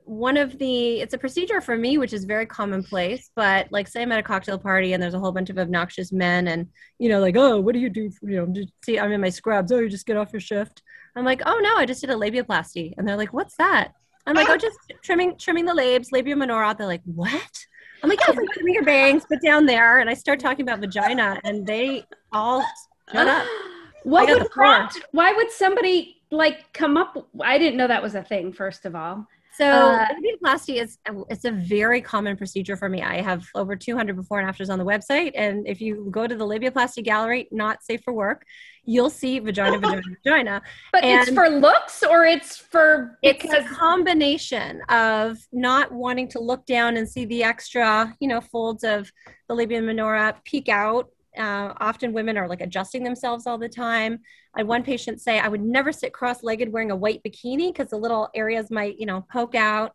One 0.05 0.35
of 0.35 0.57
the, 0.57 0.99
it's 0.99 1.13
a 1.13 1.17
procedure 1.17 1.61
for 1.61 1.77
me, 1.77 1.97
which 1.97 2.13
is 2.13 2.25
very 2.25 2.45
commonplace, 2.45 3.29
but 3.35 3.67
like 3.71 3.87
say 3.87 4.01
I'm 4.01 4.11
at 4.11 4.19
a 4.19 4.23
cocktail 4.23 4.57
party 4.57 4.93
and 4.93 5.01
there's 5.01 5.13
a 5.13 5.19
whole 5.19 5.31
bunch 5.31 5.49
of 5.49 5.57
obnoxious 5.57 6.11
men 6.11 6.47
and, 6.47 6.67
you 6.99 7.07
know, 7.07 7.19
like, 7.19 7.37
oh, 7.37 7.59
what 7.59 7.73
do 7.73 7.79
you 7.79 7.89
do? 7.89 8.09
For, 8.09 8.29
you 8.29 8.37
know, 8.37 8.47
just, 8.47 8.69
see, 8.83 8.99
I'm 8.99 9.11
in 9.11 9.21
my 9.21 9.29
scrubs. 9.29 9.71
Oh, 9.71 9.79
you 9.79 9.89
just 9.89 10.05
get 10.05 10.17
off 10.17 10.33
your 10.33 10.41
shift. 10.41 10.81
I'm 11.15 11.25
like, 11.25 11.41
oh 11.45 11.59
no, 11.61 11.75
I 11.77 11.85
just 11.85 12.01
did 12.01 12.09
a 12.09 12.15
labiaplasty. 12.15 12.93
And 12.97 13.07
they're 13.07 13.17
like, 13.17 13.33
what's 13.33 13.55
that? 13.57 13.93
I'm 14.25 14.35
like, 14.35 14.49
oh, 14.49 14.57
just 14.57 14.77
trimming, 15.01 15.37
trimming 15.37 15.65
the 15.65 15.73
labes, 15.73 16.11
labia 16.11 16.35
minora. 16.35 16.75
They're 16.77 16.87
like, 16.87 17.01
what? 17.05 17.65
I'm 18.03 18.09
like, 18.09 18.19
yeah, 18.27 18.33
like 18.33 18.49
trimming 18.53 18.73
your 18.73 18.83
bangs, 18.83 19.23
but 19.29 19.41
down 19.41 19.65
there. 19.65 19.99
And 19.99 20.09
I 20.09 20.13
start 20.13 20.39
talking 20.39 20.63
about 20.63 20.79
vagina 20.79 21.39
and 21.43 21.65
they 21.65 22.05
all 22.31 22.65
shut 23.11 23.27
up. 23.27 23.47
What 24.03 24.27
would 24.29 24.49
prompt? 24.49 24.99
Why 25.11 25.31
would 25.31 25.51
somebody 25.51 26.20
like 26.31 26.71
come 26.73 26.97
up? 26.97 27.27
I 27.41 27.57
didn't 27.57 27.77
know 27.77 27.87
that 27.87 28.01
was 28.01 28.15
a 28.15 28.23
thing. 28.23 28.53
First 28.53 28.85
of 28.85 28.95
all, 28.95 29.27
So 29.57 29.65
Uh, 29.65 30.07
labiaplasty 30.07 30.81
is 30.81 30.97
it's 31.29 31.45
a 31.45 31.51
very 31.51 32.01
common 32.01 32.37
procedure 32.37 32.77
for 32.77 32.87
me. 32.89 33.01
I 33.01 33.21
have 33.21 33.45
over 33.53 33.75
200 33.75 34.15
before 34.15 34.39
and 34.39 34.47
afters 34.47 34.69
on 34.69 34.79
the 34.79 34.85
website, 34.85 35.33
and 35.35 35.67
if 35.67 35.81
you 35.81 36.07
go 36.09 36.25
to 36.25 36.35
the 36.35 36.45
labiaplasty 36.45 37.03
gallery, 37.03 37.47
not 37.51 37.83
safe 37.83 38.01
for 38.03 38.13
work, 38.13 38.45
you'll 38.85 39.09
see 39.09 39.39
vagina, 39.39 39.77
vagina, 39.83 40.01
vagina. 40.23 40.61
but 40.93 41.03
it's 41.03 41.31
for 41.31 41.49
looks 41.49 42.01
or 42.01 42.25
it's 42.25 42.55
for 42.57 43.17
It's 43.21 43.53
a 43.53 43.63
combination 43.63 44.81
of 44.89 45.37
not 45.51 45.91
wanting 45.91 46.29
to 46.29 46.39
look 46.39 46.65
down 46.65 46.95
and 46.97 47.07
see 47.07 47.25
the 47.25 47.43
extra, 47.43 48.15
you 48.21 48.27
know, 48.29 48.41
folds 48.41 48.83
of 48.83 49.11
the 49.47 49.53
labia 49.53 49.81
minora 49.81 50.35
peek 50.45 50.69
out. 50.69 51.09
Uh, 51.37 51.73
often 51.77 52.13
women 52.13 52.37
are 52.37 52.47
like 52.47 52.61
adjusting 52.61 53.03
themselves 53.03 53.47
all 53.47 53.57
the 53.57 53.69
time. 53.69 54.19
I 54.55 54.59
had 54.59 54.67
one 54.67 54.83
patient 54.83 55.21
say, 55.21 55.39
I 55.39 55.47
would 55.47 55.61
never 55.61 55.91
sit 55.91 56.13
cross-legged 56.13 56.71
wearing 56.71 56.91
a 56.91 56.95
white 56.95 57.21
bikini 57.23 57.73
because 57.73 57.89
the 57.89 57.97
little 57.97 58.29
areas 58.35 58.69
might, 58.69 58.99
you 58.99 59.05
know, 59.05 59.25
poke 59.31 59.55
out. 59.55 59.93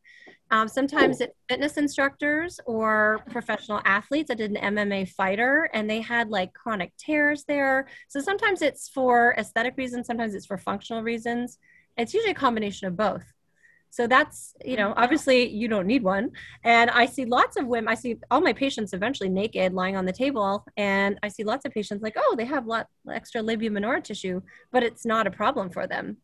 Um, 0.50 0.68
sometimes 0.68 1.20
it's 1.20 1.34
fitness 1.48 1.76
instructors 1.76 2.60
or 2.66 3.20
professional 3.30 3.80
athletes. 3.84 4.30
I 4.30 4.34
did 4.34 4.52
an 4.52 4.74
MMA 4.74 5.08
fighter 5.10 5.68
and 5.74 5.90
they 5.90 6.00
had 6.00 6.30
like 6.30 6.52
chronic 6.54 6.92
tears 6.96 7.44
there. 7.48 7.88
So 8.08 8.20
sometimes 8.20 8.62
it's 8.62 8.88
for 8.88 9.34
aesthetic 9.36 9.74
reasons, 9.76 10.06
sometimes 10.06 10.34
it's 10.34 10.46
for 10.46 10.56
functional 10.56 11.02
reasons. 11.02 11.58
It's 11.96 12.14
usually 12.14 12.32
a 12.32 12.34
combination 12.34 12.86
of 12.86 12.96
both. 12.96 13.24
So 13.96 14.06
that's, 14.06 14.54
you 14.62 14.76
know, 14.76 14.92
obviously 14.94 15.48
you 15.48 15.68
don't 15.68 15.86
need 15.86 16.02
one. 16.02 16.32
And 16.64 16.90
I 16.90 17.06
see 17.06 17.24
lots 17.24 17.56
of 17.56 17.66
women, 17.66 17.88
I 17.88 17.94
see 17.94 18.18
all 18.30 18.42
my 18.42 18.52
patients 18.52 18.92
eventually 18.92 19.30
naked 19.30 19.72
lying 19.72 19.96
on 19.96 20.04
the 20.04 20.12
table. 20.12 20.66
And 20.76 21.18
I 21.22 21.28
see 21.28 21.44
lots 21.44 21.64
of 21.64 21.72
patients 21.72 22.02
like, 22.02 22.14
oh, 22.18 22.34
they 22.36 22.44
have 22.44 22.66
lot 22.66 22.88
extra 23.10 23.40
labia 23.40 23.70
minora 23.70 24.02
tissue, 24.02 24.42
but 24.70 24.82
it's 24.82 25.06
not 25.06 25.26
a 25.26 25.30
problem 25.30 25.70
for 25.70 25.86
them. 25.86 26.18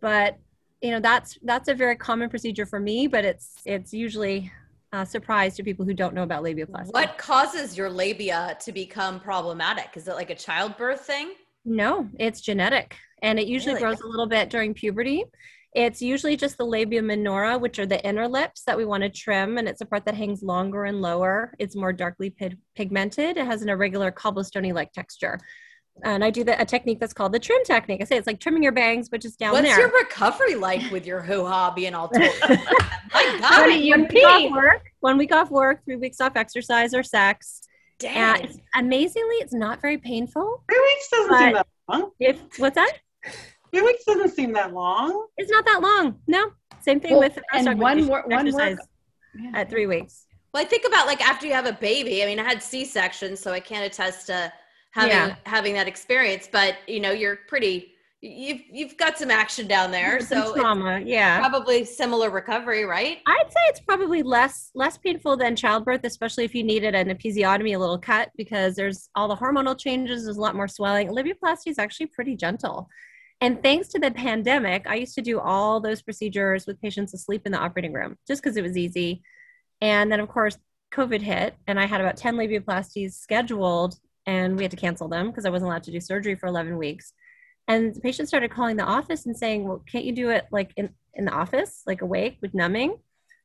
But, 0.00 0.38
you 0.80 0.92
know, 0.92 1.00
that's 1.00 1.36
that's 1.42 1.68
a 1.68 1.74
very 1.74 1.96
common 1.96 2.30
procedure 2.30 2.64
for 2.64 2.78
me, 2.78 3.08
but 3.08 3.24
it's 3.24 3.54
it's 3.64 3.92
usually 3.92 4.52
a 4.92 5.04
surprise 5.04 5.56
to 5.56 5.64
people 5.64 5.84
who 5.84 5.94
don't 5.94 6.14
know 6.14 6.22
about 6.22 6.44
labiaplasty. 6.44 6.92
What 6.92 7.18
causes 7.18 7.76
your 7.76 7.90
labia 7.90 8.56
to 8.60 8.70
become 8.70 9.18
problematic? 9.18 9.96
Is 9.96 10.06
it 10.06 10.14
like 10.14 10.30
a 10.30 10.36
childbirth 10.36 11.00
thing? 11.00 11.32
No, 11.64 12.08
it's 12.20 12.40
genetic 12.40 12.96
and 13.20 13.40
it 13.40 13.46
usually 13.48 13.74
Really? 13.74 13.82
grows 13.82 14.00
a 14.00 14.06
little 14.06 14.26
bit 14.28 14.50
during 14.50 14.74
puberty. 14.74 15.24
It's 15.76 16.00
usually 16.00 16.38
just 16.38 16.56
the 16.56 16.64
labia 16.64 17.02
minora, 17.02 17.58
which 17.58 17.78
are 17.78 17.84
the 17.84 18.02
inner 18.02 18.26
lips 18.26 18.62
that 18.62 18.78
we 18.78 18.86
want 18.86 19.02
to 19.02 19.10
trim, 19.10 19.58
and 19.58 19.68
it's 19.68 19.82
a 19.82 19.84
part 19.84 20.06
that 20.06 20.14
hangs 20.14 20.42
longer 20.42 20.86
and 20.86 21.02
lower. 21.02 21.52
It's 21.58 21.76
more 21.76 21.92
darkly 21.92 22.30
pig- 22.30 22.56
pigmented. 22.74 23.36
It 23.36 23.44
has 23.44 23.60
an 23.60 23.68
irregular 23.68 24.10
cobblestone 24.10 24.72
like 24.72 24.92
texture. 24.92 25.38
And 26.02 26.24
I 26.24 26.30
do 26.30 26.44
the, 26.44 26.58
a 26.58 26.64
technique 26.64 26.98
that's 26.98 27.12
called 27.12 27.32
the 27.32 27.38
trim 27.38 27.62
technique. 27.64 28.00
I 28.00 28.04
say 28.04 28.16
it's 28.16 28.26
like 28.26 28.40
trimming 28.40 28.62
your 28.62 28.72
bangs, 28.72 29.10
but 29.10 29.20
just 29.20 29.38
down 29.38 29.52
What's 29.52 29.68
there. 29.68 29.78
your 29.80 29.90
recovery 29.90 30.54
like 30.54 30.90
with 30.90 31.06
your 31.06 31.20
hoo 31.20 31.44
ha 31.44 31.70
being 31.70 31.92
all 31.92 32.08
told? 32.08 32.24
My 33.12 33.38
What 33.38 33.40
God, 33.40 33.66
do 33.66 33.78
you 33.78 33.90
one 33.90 34.08
week 34.08 34.26
off 34.26 34.50
work, 34.50 34.92
one 35.00 35.18
week 35.18 35.34
off 35.34 35.50
work, 35.50 35.84
three 35.84 35.96
weeks 35.96 36.22
off 36.22 36.36
exercise 36.36 36.94
or 36.94 37.02
sex. 37.02 37.60
Dang. 37.98 38.44
it's, 38.44 38.58
amazingly, 38.74 39.36
it's 39.36 39.52
not 39.52 39.82
very 39.82 39.98
painful. 39.98 40.62
three 40.70 40.80
weeks 40.80 41.08
doesn't 41.10 41.38
seem 41.38 41.52
that 41.52 41.66
long. 41.86 42.10
If 42.18 42.38
what's 42.58 42.76
that? 42.76 42.92
Three 43.72 43.82
weeks 43.82 44.04
doesn't 44.04 44.30
seem 44.30 44.52
that 44.52 44.72
long. 44.72 45.26
It's 45.36 45.50
not 45.50 45.64
that 45.66 45.80
long. 45.82 46.20
No, 46.26 46.50
same 46.80 47.00
thing 47.00 47.12
Well, 47.12 47.20
with 47.20 47.38
and 47.52 47.64
breast 47.64 47.78
one 47.78 47.98
augmentation 47.98 48.08
wor- 48.08 48.22
one 48.22 48.30
work- 48.30 48.46
exercise 48.46 48.78
Yeah. 49.38 49.50
at 49.54 49.68
three 49.70 49.86
weeks. 49.86 50.26
Well, 50.54 50.62
I 50.62 50.66
think 50.66 50.84
about 50.86 51.06
like 51.06 51.26
after 51.26 51.46
you 51.46 51.52
have 51.52 51.66
a 51.66 51.72
baby. 51.72 52.22
I 52.22 52.26
mean, 52.26 52.38
I 52.38 52.44
had 52.44 52.62
C 52.62 52.84
section, 52.84 53.36
so 53.36 53.52
I 53.52 53.60
can't 53.60 53.84
attest 53.84 54.26
to 54.28 54.52
having 54.92 55.10
Yeah. 55.10 55.36
having 55.44 55.74
that 55.74 55.86
experience. 55.88 56.48
But 56.50 56.76
you 56.86 57.00
know, 57.00 57.10
you're 57.10 57.36
pretty. 57.48 57.92
You've 58.22 58.62
you've 58.72 58.96
got 58.96 59.18
some 59.18 59.30
action 59.30 59.66
down 59.68 59.90
there, 59.90 60.18
so 60.20 60.54
trauma, 60.54 61.00
yeah. 61.04 61.38
probably 61.38 61.84
similar 61.84 62.30
recovery, 62.30 62.84
right? 62.84 63.18
I'd 63.26 63.46
say 63.52 63.60
it's 63.68 63.80
probably 63.80 64.22
less 64.22 64.70
less 64.74 64.96
painful 64.96 65.36
than 65.36 65.54
childbirth, 65.54 66.00
especially 66.02 66.44
if 66.44 66.54
you 66.54 66.64
needed 66.64 66.94
an 66.94 67.08
episiotomy, 67.08 67.76
a 67.76 67.78
little 67.78 67.98
cut, 67.98 68.30
because 68.36 68.74
there's 68.74 69.10
all 69.14 69.28
the 69.28 69.36
hormonal 69.36 69.78
changes. 69.78 70.24
There's 70.24 70.38
a 70.38 70.40
lot 70.40 70.56
more 70.56 70.66
swelling. 70.66 71.08
Labiaplasty 71.08 71.66
is 71.66 71.78
actually 71.78 72.06
pretty 72.06 72.34
gentle. 72.34 72.88
And 73.40 73.62
thanks 73.62 73.88
to 73.88 73.98
the 73.98 74.10
pandemic, 74.10 74.86
I 74.88 74.94
used 74.96 75.14
to 75.16 75.22
do 75.22 75.38
all 75.40 75.80
those 75.80 76.00
procedures 76.02 76.66
with 76.66 76.80
patients 76.80 77.12
asleep 77.12 77.42
in 77.44 77.52
the 77.52 77.58
operating 77.58 77.92
room 77.92 78.16
just 78.26 78.42
because 78.42 78.56
it 78.56 78.62
was 78.62 78.76
easy. 78.76 79.22
And 79.80 80.10
then, 80.10 80.20
of 80.20 80.28
course, 80.28 80.56
COVID 80.94 81.20
hit, 81.20 81.54
and 81.66 81.78
I 81.78 81.84
had 81.86 82.00
about 82.00 82.16
10 82.16 82.36
labiaplasties 82.36 83.12
scheduled, 83.12 83.96
and 84.24 84.56
we 84.56 84.62
had 84.64 84.70
to 84.70 84.76
cancel 84.76 85.08
them 85.08 85.26
because 85.26 85.44
I 85.44 85.50
wasn't 85.50 85.68
allowed 85.68 85.82
to 85.84 85.90
do 85.90 86.00
surgery 86.00 86.34
for 86.34 86.46
11 86.46 86.78
weeks. 86.78 87.12
And 87.68 87.94
the 87.94 88.00
patients 88.00 88.28
started 88.28 88.50
calling 88.50 88.76
the 88.76 88.84
office 88.84 89.26
and 89.26 89.36
saying, 89.36 89.64
Well, 89.66 89.82
can't 89.90 90.04
you 90.04 90.12
do 90.12 90.30
it 90.30 90.46
like 90.50 90.72
in, 90.76 90.90
in 91.14 91.24
the 91.24 91.32
office, 91.32 91.82
like 91.86 92.00
awake 92.00 92.38
with 92.40 92.54
numbing? 92.54 92.96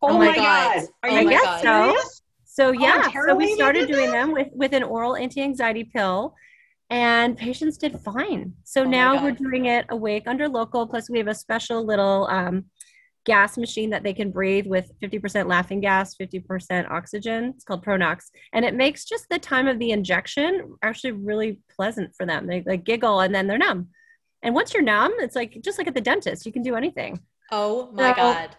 Oh, 0.02 0.10
Oh 0.10 0.18
my 0.18 0.36
god! 0.36 0.76
God. 0.76 0.88
Are 1.04 1.10
Oh 1.10 1.20
you 1.20 1.26
my 1.26 1.32
guess 1.32 1.44
God. 1.44 1.62
so. 1.62 1.84
serious? 1.92 2.22
So 2.46 2.68
oh, 2.68 2.72
yeah, 2.74 3.08
so 3.26 3.34
we 3.36 3.56
started 3.56 3.88
doing 3.90 4.12
them 4.12 4.32
with 4.32 4.50
with 4.52 4.74
an 4.74 4.84
oral 4.84 5.16
anti-anxiety 5.16 5.86
pill, 5.86 6.36
and 6.92 7.38
patients 7.38 7.78
did 7.78 8.00
fine. 8.02 8.54
So 8.66 8.82
Oh 8.82 8.86
now 8.86 9.24
we're 9.24 9.32
doing 9.32 9.66
it 9.66 9.86
awake 9.90 10.24
under 10.28 10.48
local. 10.48 10.86
Plus, 10.86 11.10
we 11.10 11.18
have 11.18 11.28
a 11.28 11.34
special 11.34 11.84
little 11.86 12.28
um, 12.30 12.66
gas 13.26 13.58
machine 13.58 13.90
that 13.92 14.04
they 14.04 14.14
can 14.14 14.30
breathe 14.30 14.68
with 14.68 14.92
50% 15.02 15.48
laughing 15.48 15.80
gas, 15.80 16.16
50% 16.16 16.92
oxygen. 16.92 17.54
It's 17.56 17.64
called 17.64 17.86
Pronox, 17.86 18.26
and 18.52 18.66
it 18.66 18.76
makes 18.76 19.06
just 19.06 19.28
the 19.30 19.40
time 19.40 19.68
of 19.68 19.80
the 19.80 19.92
injection 19.92 20.76
actually 20.84 21.14
really 21.14 21.60
pleasant 21.76 22.14
for 22.16 22.26
them. 22.26 22.46
They 22.46 22.62
like 22.66 22.84
giggle 22.84 23.22
and 23.22 23.34
then 23.34 23.48
they're 23.48 23.58
numb. 23.58 23.88
And 24.44 24.54
once 24.54 24.74
you're 24.74 24.84
numb, 24.84 25.14
it's 25.20 25.36
like 25.36 25.60
just 25.64 25.78
like 25.78 25.88
at 25.88 25.94
the 25.96 26.02
dentist, 26.02 26.46
you 26.46 26.52
can 26.52 26.62
do 26.64 26.76
anything. 26.76 27.20
Oh 27.52 27.90
my 27.94 28.10
So- 28.12 28.16
God, 28.16 28.50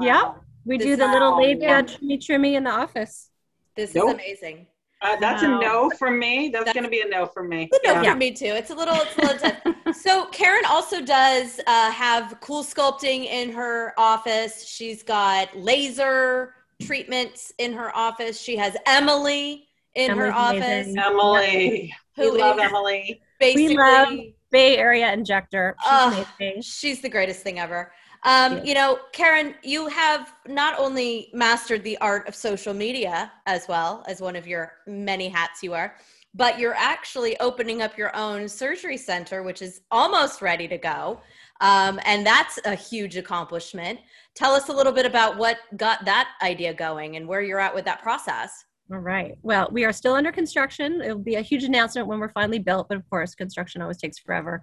Yeah, 0.00 0.34
we 0.64 0.78
This 0.78 0.86
do 0.86 0.96
the 0.96 1.08
little 1.08 1.32
Wow. 1.32 1.40
labia 1.40 1.68
Yeah. 1.68 1.82
trimmy 1.82 2.18
trimmy 2.20 2.52
in 2.54 2.62
the 2.64 2.70
office. 2.70 3.30
this 3.74 3.94
Nope. 3.94 4.08
is 4.10 4.14
amazing. 4.14 4.66
Uh, 5.02 5.16
that's 5.16 5.42
Wow. 5.42 5.58
a 5.58 5.62
no 5.62 5.90
for 5.98 6.10
me. 6.10 6.50
That's, 6.50 6.66
That's- 6.66 6.74
going 6.74 6.84
to 6.84 6.90
be 6.90 7.00
a 7.00 7.08
no 7.08 7.26
from 7.26 7.48
me. 7.48 7.70
A 7.72 7.86
no 7.86 8.02
Yeah. 8.02 8.12
for 8.12 8.18
me 8.18 8.32
too. 8.32 8.46
It's 8.46 8.70
a 8.70 8.74
little, 8.74 8.94
it's 8.96 9.16
a 9.16 9.20
little 9.22 9.38
tough. 9.38 9.56
So 9.92 10.26
Karen 10.26 10.62
also 10.68 11.02
does 11.04 11.58
uh, 11.66 11.90
have 11.90 12.38
CoolSculpting 12.40 13.24
in 13.26 13.50
her 13.52 13.92
office. 13.98 14.64
She's 14.64 15.02
got 15.02 15.54
laser 15.56 16.54
treatments 16.80 17.52
in 17.58 17.72
her 17.72 17.94
office. 17.96 18.40
She 18.40 18.56
has 18.56 18.76
Emily 18.86 19.66
in 19.96 20.10
her 20.12 20.26
Emily's 20.26 20.34
office, 20.62 20.86
amazing. 20.86 20.98
Emily. 20.98 21.94
who 22.16 22.32
we 22.34 22.38
love 22.38 22.58
Emily. 22.60 23.20
basically 23.40 23.76
love- 23.76 24.18
Bay 24.52 24.76
Area 24.78 25.12
injector. 25.12 25.74
She's 25.82 25.90
Ugh. 25.92 26.26
amazing. 26.38 26.62
She's 26.62 27.00
the 27.00 27.08
greatest 27.08 27.42
thing 27.42 27.58
ever. 27.58 27.92
Um, 28.24 28.58
Yeah. 28.58 28.64
You 28.64 28.74
know, 28.74 28.98
Karen, 29.12 29.54
you 29.62 29.88
have 29.88 30.32
not 30.46 30.78
only 30.78 31.30
mastered 31.32 31.82
the 31.84 31.96
art 31.98 32.28
of 32.28 32.34
social 32.34 32.74
media 32.74 33.32
as 33.46 33.66
well 33.68 34.04
as 34.06 34.20
one 34.20 34.36
of 34.36 34.46
your 34.46 34.72
many 34.86 35.28
hats 35.28 35.62
you 35.62 35.72
are, 35.74 35.96
but 36.34 36.58
you're 36.58 36.74
actually 36.74 37.38
opening 37.40 37.82
up 37.82 37.98
your 37.98 38.14
own 38.14 38.48
surgery 38.48 38.96
center, 38.96 39.42
which 39.42 39.62
is 39.62 39.80
almost 39.90 40.42
ready 40.42 40.68
to 40.68 40.78
go. 40.78 41.20
Um, 41.60 41.98
and 42.04 42.24
that's 42.24 42.58
a 42.64 42.74
huge 42.74 43.16
accomplishment. 43.16 44.00
Tell 44.34 44.52
us 44.52 44.68
a 44.68 44.72
little 44.72 44.92
bit 44.92 45.06
about 45.06 45.36
what 45.36 45.58
got 45.76 46.04
that 46.04 46.28
idea 46.42 46.72
going 46.72 47.16
and 47.16 47.26
where 47.26 47.42
you're 47.42 47.58
at 47.58 47.74
with 47.74 47.84
that 47.86 48.02
process. 48.02 48.64
All 48.92 48.98
right. 48.98 49.34
Well, 49.42 49.68
we 49.70 49.84
are 49.84 49.92
still 49.92 50.14
under 50.14 50.32
construction. 50.32 51.00
It'll 51.00 51.18
be 51.18 51.36
a 51.36 51.42
huge 51.42 51.64
announcement 51.64 52.08
when 52.08 52.18
we're 52.18 52.32
finally 52.32 52.58
built, 52.58 52.88
but 52.88 52.96
of 52.96 53.08
course, 53.08 53.34
construction 53.34 53.82
always 53.82 53.98
takes 53.98 54.18
forever. 54.18 54.60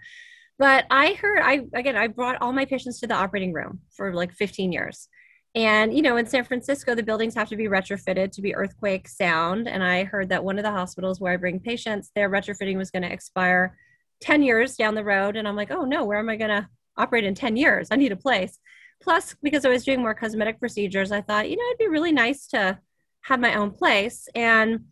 But 0.59 0.85
I 0.89 1.13
heard, 1.13 1.39
I 1.39 1.61
again, 1.73 1.95
I 1.95 2.07
brought 2.07 2.41
all 2.41 2.51
my 2.51 2.65
patients 2.65 2.99
to 2.99 3.07
the 3.07 3.13
operating 3.13 3.53
room 3.53 3.81
for 3.95 4.13
like 4.13 4.33
15 4.33 4.71
years. 4.71 5.07
And, 5.55 5.93
you 5.95 6.01
know, 6.01 6.17
in 6.17 6.27
San 6.27 6.43
Francisco, 6.43 6.93
the 6.93 7.03
buildings 7.03 7.33
have 7.35 7.49
to 7.49 7.55
be 7.55 7.65
retrofitted 7.65 8.31
to 8.31 8.41
be 8.41 8.53
earthquake 8.53 9.07
sound. 9.07 9.67
And 9.67 9.83
I 9.83 10.03
heard 10.03 10.29
that 10.29 10.43
one 10.43 10.59
of 10.59 10.63
the 10.63 10.71
hospitals 10.71 11.19
where 11.19 11.33
I 11.33 11.37
bring 11.37 11.59
patients, 11.59 12.11
their 12.15 12.29
retrofitting 12.29 12.77
was 12.77 12.91
going 12.91 13.03
to 13.03 13.11
expire 13.11 13.75
10 14.21 14.43
years 14.43 14.75
down 14.75 14.95
the 14.95 15.03
road. 15.03 15.35
And 15.35 15.47
I'm 15.47 15.55
like, 15.55 15.71
oh 15.71 15.83
no, 15.83 16.05
where 16.05 16.19
am 16.19 16.29
I 16.29 16.35
going 16.35 16.49
to 16.49 16.67
operate 16.95 17.23
in 17.23 17.33
10 17.33 17.55
years? 17.55 17.87
I 17.91 17.95
need 17.95 18.11
a 18.11 18.17
place. 18.17 18.59
Plus, 19.01 19.35
because 19.41 19.65
I 19.65 19.69
was 19.69 19.83
doing 19.83 20.01
more 20.01 20.13
cosmetic 20.13 20.59
procedures, 20.59 21.11
I 21.11 21.21
thought, 21.21 21.49
you 21.49 21.55
know, 21.55 21.65
it'd 21.69 21.79
be 21.79 21.87
really 21.87 22.11
nice 22.11 22.47
to 22.47 22.79
have 23.21 23.39
my 23.39 23.55
own 23.55 23.71
place 23.71 24.27
and 24.35 24.85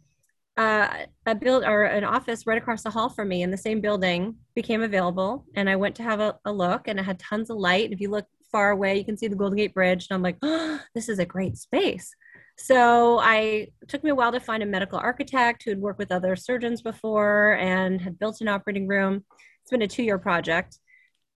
uh, 0.58 1.06
a 1.26 1.36
build 1.36 1.64
or 1.64 1.84
an 1.84 2.04
office 2.04 2.48
right 2.48 2.58
across 2.58 2.84
the 2.84 2.90
hall 2.90 3.10
from 3.10 3.28
me 3.28 3.42
in 3.42 3.52
the 3.52 3.58
same 3.58 3.82
building 3.82 4.36
became 4.56 4.82
available. 4.82 5.46
And 5.56 5.70
i 5.70 5.76
went 5.76 5.96
to 5.96 6.04
have 6.04 6.20
a, 6.20 6.38
a 6.46 6.52
look 6.52 6.88
and 6.88 7.00
it 7.00 7.04
had 7.04 7.20
tons 7.20 7.50
of 7.50 7.58
light. 7.58 7.92
If 7.92 8.00
you 8.00 8.10
look 8.10 8.26
far 8.52 8.72
away 8.72 8.98
you 8.98 9.04
can 9.04 9.18
see 9.18 9.28
the 9.28 9.36
golden 9.36 9.58
gate 9.58 9.74
bridge. 9.74 10.08
And 10.10 10.16
i'm 10.16 10.22
like 10.22 10.38
oh, 10.42 10.80
this 10.94 11.10
is 11.10 11.20
a 11.20 11.26
great 11.26 11.58
space. 11.58 12.14
So 12.58 13.20
i 13.20 13.68
took 13.88 14.04
me 14.04 14.12
a 14.12 14.16
while 14.16 14.32
to 14.32 14.40
find 14.40 14.64
a 14.64 14.68
medical 14.68 14.98
architect 14.98 15.64
who 15.64 15.72
had 15.72 15.82
worked 15.82 16.00
with 16.00 16.12
other 16.12 16.36
surgeons 16.36 16.82
before 16.82 17.58
and 17.60 18.00
had 18.00 18.18
built 18.18 18.40
an 18.42 18.48
operating 18.48 18.88
room. 18.88 19.26
It's 19.62 19.72
been 19.72 19.82
a 19.82 19.88
two 19.88 20.04
year 20.04 20.20
project. 20.20 20.80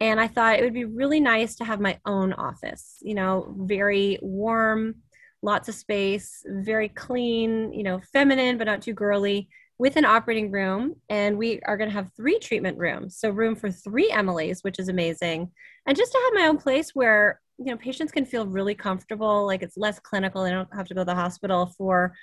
And 0.00 0.20
i 0.20 0.28
thought 0.28 0.60
it 0.60 0.62
would 0.62 0.74
be 0.74 0.84
really 0.84 1.18
nice 1.18 1.56
to 1.56 1.64
have 1.64 1.80
my 1.80 1.98
own 2.06 2.32
office 2.34 2.98
you 3.00 3.14
know 3.14 3.52
very 3.58 4.20
warm 4.22 4.94
lots 5.42 5.68
of 5.68 5.74
space, 5.74 6.44
very 6.46 6.88
clean, 6.88 7.72
you 7.72 7.82
know, 7.82 8.00
feminine, 8.12 8.58
but 8.58 8.66
not 8.66 8.82
too 8.82 8.92
girly, 8.92 9.48
with 9.78 9.96
an 9.96 10.04
operating 10.04 10.50
room. 10.50 10.96
And 11.08 11.38
we 11.38 11.60
are 11.62 11.76
going 11.76 11.88
to 11.88 11.94
have 11.94 12.10
three 12.16 12.38
treatment 12.38 12.78
rooms. 12.78 13.16
So, 13.18 13.30
room 13.30 13.54
for 13.54 13.70
three 13.70 14.10
Emily's, 14.10 14.62
which 14.62 14.78
is 14.78 14.88
amazing. 14.88 15.50
And 15.86 15.96
just 15.96 16.12
to 16.12 16.18
have 16.24 16.42
my 16.42 16.48
own 16.48 16.58
place 16.58 16.94
where, 16.94 17.40
you 17.58 17.66
know, 17.66 17.76
patients 17.76 18.12
can 18.12 18.24
feel 18.24 18.46
really 18.46 18.74
comfortable, 18.74 19.46
like 19.46 19.62
it's 19.62 19.76
less 19.76 19.98
clinical. 19.98 20.42
They 20.42 20.50
don't 20.50 20.74
have 20.74 20.86
to 20.88 20.94
go 20.94 21.02
to 21.02 21.04
the 21.04 21.14
hospital 21.14 21.72
for 21.78 22.14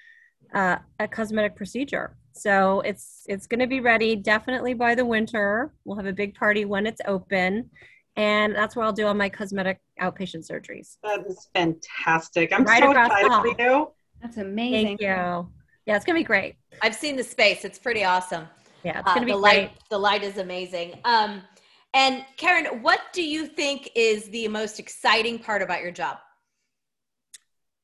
uh, 0.54 0.78
a 1.00 1.08
cosmetic 1.08 1.56
procedure. 1.56 2.16
So 2.34 2.82
it's 2.82 3.24
it's 3.28 3.48
going 3.48 3.62
to 3.62 3.68
be 3.68 3.80
ready 3.80 4.16
definitely 4.16 4.74
by 4.74 4.96
the 4.96 5.06
winter. 5.06 5.72
We'll 5.86 5.98
have 5.98 6.06
a 6.06 6.14
big 6.14 6.36
party 6.36 6.66
when 6.66 6.86
it's 6.86 7.02
open, 7.08 7.70
and 8.16 8.56
that's 8.56 8.76
where 8.76 8.86
I'll 8.86 8.94
do 8.94 9.08
all 9.08 9.14
my 9.14 9.30
cosmetic 9.30 9.80
outpatient 10.02 10.50
surgeries. 10.50 10.98
That 11.04 11.26
is 11.28 11.50
fantastic. 11.54 12.54
I'm 12.54 12.64
Right 12.64 12.84
so 12.84 12.90
across 12.92 13.10
the 13.10 13.16
excited 13.16 13.32
hall. 13.32 13.42
for 13.56 13.62
you. 13.62 13.92
That's 14.22 14.38
amazing. 14.38 14.86
Thank 14.98 15.02
you. 15.02 15.08
Yeah, 15.86 15.96
it's 15.96 16.06
gonna 16.06 16.20
be 16.20 16.24
great. 16.24 16.56
I've 16.82 16.96
seen 16.96 17.16
the 17.16 17.24
space. 17.24 17.66
It's 17.66 17.80
pretty 17.80 18.04
awesome. 18.04 18.48
Yeah, 18.84 19.00
it's 19.00 19.10
Uh, 19.10 19.14
gonna 19.16 19.26
be 19.26 19.32
the 19.34 19.38
great. 19.40 19.62
light 19.64 19.72
the 19.90 19.98
light 19.98 20.24
is 20.24 20.38
amazing 20.38 21.00
um 21.06 21.42
and 21.94 22.26
karen 22.38 22.82
what 22.84 23.00
do 23.14 23.24
you 23.24 23.48
think 23.48 23.90
is 23.96 24.30
the 24.30 24.48
most 24.48 24.80
exciting 24.80 25.40
part 25.40 25.62
about 25.62 25.82
your 25.82 25.92
job 25.92 26.18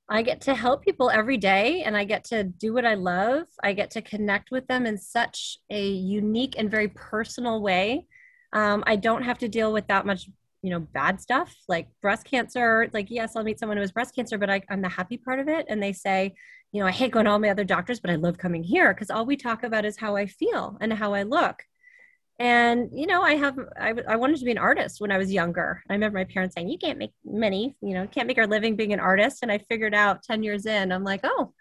I 0.09 0.23
get 0.23 0.41
to 0.41 0.53
help 0.53 0.83
people 0.83 1.09
every 1.09 1.37
day 1.37 1.83
and 1.83 1.95
I 1.95 2.03
get 2.03 2.25
to 2.25 2.43
do 2.43 2.73
what 2.73 2.85
I 2.85 2.95
love. 2.95 3.43
I 3.63 3.71
get 3.71 3.91
to 3.91 4.01
connect 4.01 4.51
with 4.51 4.67
them 4.67 4.85
in 4.85 4.97
such 4.97 5.57
a 5.69 5.87
unique 5.87 6.55
and 6.57 6.69
very 6.69 6.89
personal 6.89 7.61
way. 7.61 8.07
Um, 8.53 8.83
I 8.85 8.95
don't 8.95 9.23
have 9.23 9.39
to 9.39 9.47
deal 9.47 9.71
with 9.71 9.87
that 9.87 10.05
much, 10.05 10.29
you 10.61 10.69
know, 10.69 10.79
bad 10.79 11.21
stuff 11.21 11.55
like 11.67 11.87
breast 12.01 12.25
cancer. 12.25 12.89
Like, 12.93 13.09
yes, 13.09 13.35
I'll 13.35 13.43
meet 13.43 13.59
someone 13.59 13.77
who 13.77 13.81
has 13.81 13.91
breast 13.91 14.15
cancer, 14.15 14.37
but 14.37 14.49
I, 14.49 14.61
I'm 14.69 14.81
the 14.81 14.89
happy 14.89 15.17
part 15.17 15.39
of 15.39 15.47
it. 15.47 15.65
And 15.69 15.81
they 15.81 15.93
say, 15.93 16.35
you 16.71 16.81
know, 16.81 16.87
I 16.87 16.91
hate 16.91 17.11
going 17.11 17.25
to 17.25 17.31
all 17.31 17.39
my 17.39 17.49
other 17.49 17.63
doctors, 17.63 17.99
but 17.99 18.11
I 18.11 18.15
love 18.15 18.37
coming 18.37 18.63
here 18.63 18.93
because 18.93 19.09
all 19.09 19.25
we 19.25 19.37
talk 19.37 19.63
about 19.63 19.85
is 19.85 19.97
how 19.97 20.15
I 20.15 20.25
feel 20.25 20.77
and 20.81 20.93
how 20.93 21.13
I 21.13 21.23
look. 21.23 21.63
And 22.41 22.89
you 22.91 23.05
know, 23.05 23.21
I 23.21 23.35
have 23.35 23.59
I, 23.79 23.93
I 24.07 24.15
wanted 24.15 24.39
to 24.39 24.45
be 24.45 24.51
an 24.51 24.57
artist 24.57 24.99
when 24.99 25.11
I 25.11 25.19
was 25.19 25.31
younger. 25.31 25.83
I 25.87 25.93
remember 25.93 26.17
my 26.17 26.23
parents 26.23 26.55
saying, 26.55 26.69
"You 26.69 26.79
can't 26.79 26.97
make 26.97 27.13
money, 27.23 27.75
you 27.81 27.93
know, 27.93 28.07
can't 28.07 28.25
make 28.25 28.39
our 28.39 28.47
living 28.47 28.75
being 28.75 28.93
an 28.93 28.99
artist." 28.99 29.43
And 29.43 29.51
I 29.51 29.59
figured 29.59 29.93
out 29.93 30.23
ten 30.23 30.41
years 30.41 30.65
in, 30.65 30.91
I'm 30.91 31.03
like, 31.03 31.19
"Oh, 31.23 31.53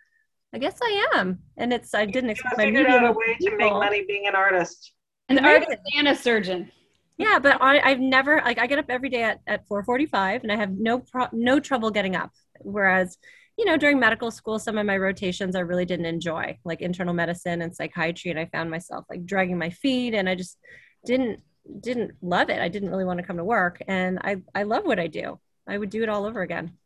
I 0.55 0.59
guess 0.59 0.79
I 0.83 1.09
am." 1.16 1.40
And 1.59 1.74
it's 1.74 1.92
I 1.92 2.07
didn't 2.07 2.31
expect 2.31 2.57
my 2.57 2.64
figured 2.64 2.87
out 2.87 3.05
a 3.05 3.09
medium 3.09 3.14
way 3.14 3.37
to 3.40 3.57
make 3.59 3.72
money 3.72 4.05
being 4.09 4.26
an 4.26 4.35
artist. 4.35 4.94
An 5.29 5.37
Amazing. 5.37 5.64
artist 5.64 5.83
and 5.98 6.09
a 6.09 6.14
surgeon. 6.16 6.72
Yeah, 7.20 7.38
but 7.38 7.61
I, 7.61 7.80
I've 7.80 8.00
never 8.00 8.40
like 8.44 8.59
I 8.59 8.66
get 8.66 8.78
up 8.78 8.87
every 8.88 9.11
day 9.11 9.22
at 9.22 9.40
at 9.46 9.66
4:45, 9.68 10.42
and 10.42 10.50
I 10.50 10.56
have 10.56 10.70
no 10.70 11.00
pro- 11.00 11.28
no 11.33 11.61
trouble 11.61 11.90
getting 11.90 12.16
up. 12.16 12.30
Whereas, 12.61 13.18
you 13.59 13.66
know, 13.66 13.76
during 13.76 13.98
medical 13.98 14.30
school, 14.30 14.59
some 14.59 14.78
of 14.78 14.87
my 14.87 14.96
rotations 14.96 15.54
I 15.54 15.61
really 15.61 15.85
didn't 15.85 16.06
enjoy, 16.06 16.59
like 16.64 16.80
internal 16.80 17.12
medicine 17.14 17.61
and 17.62 17.76
psychiatry, 17.76 18.30
and 18.30 18.40
I 18.40 18.46
found 18.46 18.70
myself 18.70 19.04
like 19.11 19.26
dragging 19.26 19.59
my 19.59 19.68
feet, 19.70 20.14
and 20.14 20.28
I 20.28 20.35
just 20.35 20.56
didn't 21.04 21.42
didn't 21.80 22.12
love 22.22 22.48
it. 22.48 22.59
I 22.61 22.68
didn't 22.68 22.90
really 22.90 23.04
want 23.04 23.20
to 23.20 23.26
come 23.26 23.37
to 23.37 23.44
work, 23.44 23.83
and 23.87 24.18
I 24.20 24.37
I 24.54 24.62
love 24.62 24.87
what 24.87 24.98
I 24.98 25.06
do. 25.09 25.38
I 25.68 25.76
would 25.76 25.90
do 25.90 26.02
it 26.02 26.09
all 26.09 26.24
over 26.24 26.40
again. 26.42 26.78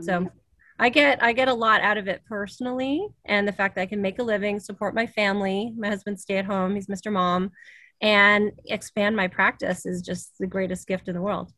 So 0.00 0.30
I 0.78 0.88
get 0.88 1.22
I 1.22 1.32
get 1.32 1.48
a 1.48 1.54
lot 1.54 1.82
out 1.82 1.98
of 1.98 2.08
it 2.08 2.22
personally, 2.26 3.06
and 3.24 3.46
the 3.46 3.52
fact 3.52 3.74
that 3.74 3.82
I 3.82 3.86
can 3.86 4.02
make 4.02 4.18
a 4.18 4.22
living, 4.22 4.58
support 4.60 4.94
my 4.94 5.06
family. 5.06 5.72
My 5.76 5.88
husband 5.88 6.18
stay 6.20 6.38
at 6.38 6.46
home; 6.46 6.74
he's 6.74 6.88
Mr. 6.88 7.10
Mom, 7.10 7.50
and 8.02 8.50
expand 8.66 9.16
my 9.16 9.28
practice 9.28 9.86
is 9.86 10.02
just 10.02 10.32
the 10.38 10.46
greatest 10.46 10.86
gift 10.86 11.08
in 11.08 11.14
the 11.14 11.22
world. 11.22 11.52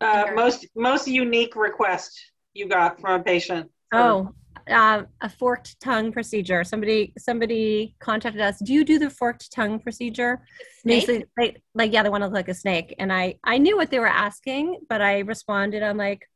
Uh, 0.00 0.26
most 0.34 0.66
most 0.76 1.08
unique 1.08 1.56
request 1.56 2.32
you 2.54 2.68
got 2.68 3.00
from 3.00 3.20
a 3.20 3.24
patient. 3.24 3.70
Oh, 3.92 4.32
uh, 4.70 5.02
a 5.20 5.28
forked 5.28 5.78
tongue 5.80 6.12
procedure. 6.12 6.62
Somebody 6.64 7.12
somebody 7.18 7.96
contacted 8.00 8.40
us. 8.40 8.58
Do 8.60 8.72
you 8.72 8.84
do 8.84 8.98
the 8.98 9.10
forked 9.10 9.52
tongue 9.52 9.80
procedure? 9.80 10.42
Snake? 10.82 11.06
Basically, 11.06 11.26
like, 11.36 11.62
like 11.74 11.92
yeah, 11.92 12.02
they 12.02 12.08
want 12.08 12.22
to 12.22 12.26
look 12.26 12.34
like 12.34 12.48
a 12.48 12.54
snake. 12.54 12.94
And 12.98 13.12
I 13.12 13.36
I 13.44 13.58
knew 13.58 13.76
what 13.76 13.90
they 13.90 13.98
were 13.98 14.06
asking, 14.06 14.78
but 14.88 15.02
I 15.02 15.20
responded. 15.20 15.82
I'm 15.82 15.96
like, 15.96 16.28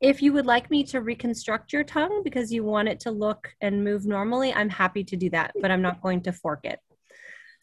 if 0.00 0.20
you 0.20 0.32
would 0.34 0.46
like 0.46 0.70
me 0.70 0.84
to 0.84 1.00
reconstruct 1.00 1.72
your 1.72 1.84
tongue 1.84 2.22
because 2.22 2.52
you 2.52 2.62
want 2.64 2.88
it 2.88 3.00
to 3.00 3.10
look 3.10 3.48
and 3.60 3.82
move 3.82 4.04
normally, 4.04 4.52
I'm 4.52 4.68
happy 4.68 5.04
to 5.04 5.16
do 5.16 5.30
that, 5.30 5.52
but 5.60 5.70
I'm 5.70 5.82
not 5.82 6.02
going 6.02 6.22
to 6.22 6.32
fork 6.32 6.60
it. 6.64 6.78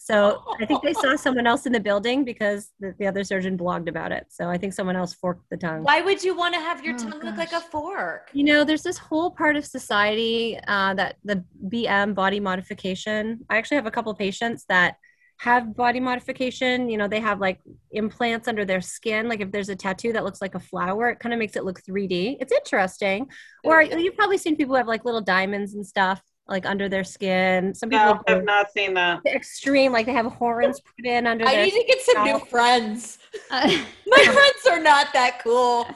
So 0.04 0.44
I 0.60 0.66
think 0.66 0.84
they 0.84 0.92
saw 0.94 1.16
someone 1.16 1.48
else 1.48 1.66
in 1.66 1.72
the 1.72 1.80
building 1.80 2.26
because 2.26 2.72
the, 2.82 2.94
the 3.00 3.08
other 3.08 3.24
surgeon 3.24 3.58
blogged 3.58 3.88
about 3.88 4.12
it. 4.12 4.26
So 4.30 4.50
I 4.50 4.58
think 4.58 4.74
someone 4.74 4.98
else 4.98 5.14
forked 5.14 5.50
the 5.50 5.56
tongue. 5.56 5.82
why 5.84 6.02
would 6.02 6.22
you 6.22 6.36
want 6.36 6.54
to 6.56 6.60
have 6.60 6.84
your 6.84 6.94
Oh, 6.96 6.98
tongue 6.98 7.22
look 7.24 7.38
like 7.38 7.54
a 7.54 7.62
fork 7.62 8.30
You 8.34 8.44
know, 8.44 8.66
there's 8.66 8.84
this 8.84 8.98
whole 8.98 9.32
part 9.32 9.56
of 9.56 9.66
society 9.66 10.60
uh, 10.68 10.94
that 10.96 11.16
the 11.24 11.46
BM 11.70 12.16
body 12.16 12.42
modification. 12.42 13.46
I 13.50 13.56
actually 13.58 13.76
have 13.76 13.86
a 13.86 13.92
couple 13.92 14.14
patients 14.14 14.66
that 14.68 14.96
have 15.38 15.76
body 15.76 16.02
modification. 16.02 16.90
You 16.90 16.98
know, 16.98 17.08
they 17.08 17.22
have 17.22 17.40
like 17.40 17.60
implants 17.92 18.48
under 18.50 18.66
their 18.66 18.82
skin. 18.82 19.30
Like 19.30 19.40
if 19.40 19.52
there's 19.54 19.70
a 19.70 19.76
tattoo 19.76 20.12
that 20.14 20.26
looks 20.26 20.42
like 20.42 20.56
a 20.56 20.60
flower, 20.60 21.10
it 21.12 21.20
kind 21.20 21.32
of 21.34 21.40
makes 21.40 21.56
it 21.56 21.64
look 21.64 21.82
3D. 21.82 22.38
It's 22.42 22.52
interesting. 22.52 23.28
Or 23.64 23.82
you've 23.82 24.16
probably 24.16 24.38
seen 24.38 24.58
people 24.58 24.74
who 24.74 24.78
have 24.78 24.88
like 24.88 25.06
little 25.06 25.22
diamonds 25.22 25.74
and 25.76 25.86
stuff 25.88 26.22
like 26.48 26.66
under 26.66 26.90
their 26.90 27.04
skin. 27.06 27.74
Some 27.74 27.90
people 27.90 28.06
No, 28.16 28.22
I've 28.28 28.44
not 28.44 28.72
seen 28.72 28.94
that. 28.96 29.22
extreme, 29.26 29.92
like 29.94 30.06
they 30.06 30.14
have 30.14 30.26
horns 30.26 30.82
put 30.82 31.06
in 31.06 31.26
under 31.26 31.46
i 31.48 31.56
their. 31.56 31.66
need 31.66 31.72
to 31.72 31.84
get 31.88 32.02
some 32.02 32.24
new 32.26 32.40
friends 32.40 33.18
Uh, 33.50 33.68
my 34.08 34.24
friends 34.26 34.68
are 34.70 34.80
not 34.80 35.08
that 35.14 35.40
cool 35.44 35.88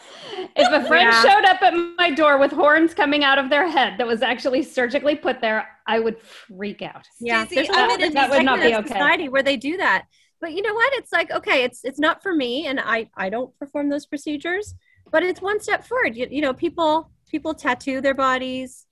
if 0.56 0.72
a 0.72 0.88
friend 0.88 1.10
Yeah. 1.12 1.22
showed 1.22 1.46
up 1.46 1.62
at 1.62 1.74
my 1.98 2.10
door 2.12 2.38
with 2.38 2.52
horns 2.52 2.94
coming 2.94 3.24
out 3.24 3.38
of 3.38 3.50
their 3.50 3.68
head 3.70 3.96
that 3.98 4.08
was 4.08 4.22
actually 4.22 4.64
surgically 4.64 5.16
put 5.16 5.42
there, 5.42 5.68
I 5.86 6.00
would 6.00 6.18
freak 6.20 6.82
out. 6.82 7.06
yeah, 7.20 7.46
Stacey, 7.46 7.56
there's 7.56 7.70
a 7.70 7.74
I'm 7.74 7.86
whole 7.90 7.96
in 7.96 8.02
a- 8.02 8.04
there's 8.04 8.14
That 8.14 8.30
would 8.30 8.44
not 8.46 8.60
segment 8.60 8.72
be 8.72 8.74
of 8.74 8.86
okay. 8.86 8.94
society 8.94 9.30
where 9.30 9.44
they 9.44 9.58
do 9.58 9.78
that. 9.78 10.06
But 10.42 10.54
you 10.54 10.62
know 10.62 10.74
what? 10.74 10.94
It's 10.94 11.12
like 11.12 11.30
okay, 11.32 11.64
it's 11.64 11.84
it's 11.84 12.00
not 12.00 12.22
for 12.24 12.34
me, 12.34 12.68
and 12.68 12.80
I 12.80 13.10
I 13.16 13.30
don't 13.30 13.52
perform 13.60 13.90
those 13.90 14.06
procedures. 14.06 14.76
But 15.12 15.24
it's 15.24 15.42
one 15.42 15.60
step 15.60 15.86
forward. 15.86 16.16
You, 16.16 16.28
you 16.30 16.42
know, 16.42 16.54
people 16.54 17.12
people 17.30 17.54
tattoo 17.54 18.02
their 18.02 18.14
bodies. 18.14 18.86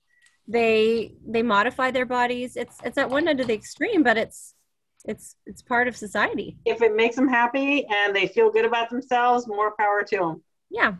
They 0.48 1.12
they 1.26 1.42
modify 1.42 1.90
their 1.90 2.06
bodies. 2.06 2.56
It's 2.56 2.76
it's 2.84 2.98
at 2.98 3.10
one 3.10 3.28
end 3.28 3.40
of 3.40 3.46
the 3.46 3.54
extreme, 3.54 4.02
but 4.02 4.16
it's 4.16 4.54
it's 5.04 5.36
it's 5.46 5.62
part 5.62 5.88
of 5.88 5.96
society. 5.96 6.56
If 6.64 6.82
it 6.82 6.94
makes 6.94 7.16
them 7.16 7.28
happy 7.28 7.86
and 7.86 8.14
they 8.14 8.26
feel 8.26 8.50
good 8.50 8.64
about 8.64 8.90
themselves, 8.90 9.46
more 9.46 9.74
power 9.78 10.02
to 10.04 10.16
them. 10.16 10.42
Yeah. 10.70 10.94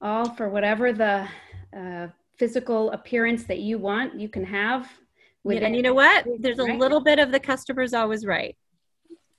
All 0.00 0.30
for 0.30 0.48
whatever 0.48 0.92
the 0.92 1.28
uh, 1.76 2.08
physical 2.38 2.90
appearance 2.92 3.44
that 3.44 3.58
you 3.58 3.78
want, 3.78 4.18
you 4.18 4.28
can 4.28 4.44
have. 4.44 4.90
Yeah, 5.44 5.60
and 5.60 5.74
you 5.76 5.82
know 5.82 5.94
what? 5.94 6.26
There's 6.38 6.58
a 6.58 6.64
Right. 6.64 6.78
little 6.78 7.00
bit 7.00 7.18
of 7.18 7.32
the 7.32 7.40
customer's 7.40 7.94
always 7.94 8.26
right. 8.26 8.56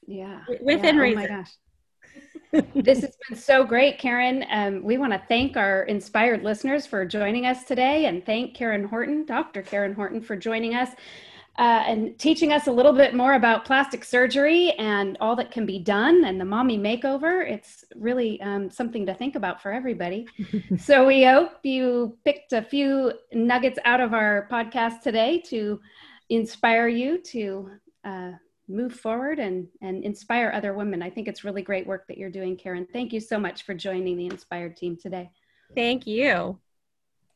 Yeah. 0.08 0.42
Within 0.62 0.96
yeah. 0.96 1.02
reason. 1.02 1.20
Oh 1.20 1.30
my 1.30 1.38
gosh. 1.38 1.52
This 2.76 3.02
has 3.02 3.18
been 3.30 3.38
so 3.38 3.64
great, 3.64 3.98
Karen. 3.98 4.46
Um, 4.52 4.84
we 4.84 4.98
want 4.98 5.14
to 5.14 5.22
thank 5.28 5.56
our 5.56 5.86
InspiHER'd 5.90 6.44
listeners 6.44 6.86
for 6.86 7.06
joining 7.06 7.46
us 7.46 7.64
today 7.64 8.06
and 8.06 8.26
thank 8.26 8.56
Karen 8.56 8.84
Horton, 8.84 9.26
Dr. 9.26 9.62
Karen 9.62 9.94
Horton, 9.94 10.22
for 10.22 10.36
joining 10.36 10.76
us 10.76 10.90
uh, 11.58 11.84
and 11.86 12.18
teaching 12.18 12.52
us 12.52 12.68
a 12.68 12.72
little 12.72 12.94
bit 12.94 13.14
more 13.14 13.34
about 13.34 13.66
plastic 13.66 14.04
surgery 14.04 14.72
and 14.74 15.18
all 15.22 15.36
that 15.36 15.52
can 15.52 15.66
be 15.66 15.80
done 15.80 16.26
and 16.26 16.40
the 16.40 16.46
mommy 16.46 16.78
makeover. 16.78 17.50
It's 17.50 17.86
really 17.96 18.42
um, 18.42 18.70
something 18.70 19.06
to 19.06 19.14
think 19.14 19.36
about 19.36 19.62
for 19.62 19.72
everybody. 19.72 20.28
so 20.78 21.06
we 21.06 21.24
hope 21.24 21.60
you 21.64 22.18
picked 22.26 22.54
a 22.54 22.62
few 22.62 23.14
nuggets 23.34 23.80
out 23.86 24.00
of 24.00 24.14
our 24.14 24.48
podcast 24.52 25.02
today 25.02 25.42
to 25.48 25.80
inspire 26.30 26.88
you 26.88 27.18
to. 27.20 27.70
Uh, 28.04 28.32
move 28.72 28.94
forward 28.94 29.40
and 29.40 29.68
and 29.82 30.04
inspire 30.04 30.52
other 30.54 30.74
women. 30.74 31.02
I 31.02 31.10
think 31.10 31.28
it's 31.28 31.44
really 31.44 31.62
great 31.62 31.86
work 31.86 32.08
that 32.08 32.18
you're 32.18 32.30
doing, 32.30 32.56
Karen. 32.56 32.88
Thank 32.92 33.14
you 33.14 33.20
so 33.20 33.40
much 33.40 33.64
for 33.64 33.74
joining 33.74 34.18
the 34.18 34.30
InspiHER'd 34.30 34.76
team 34.78 34.98
today. 34.98 35.30
Thank 35.76 36.08
you. 36.08 36.60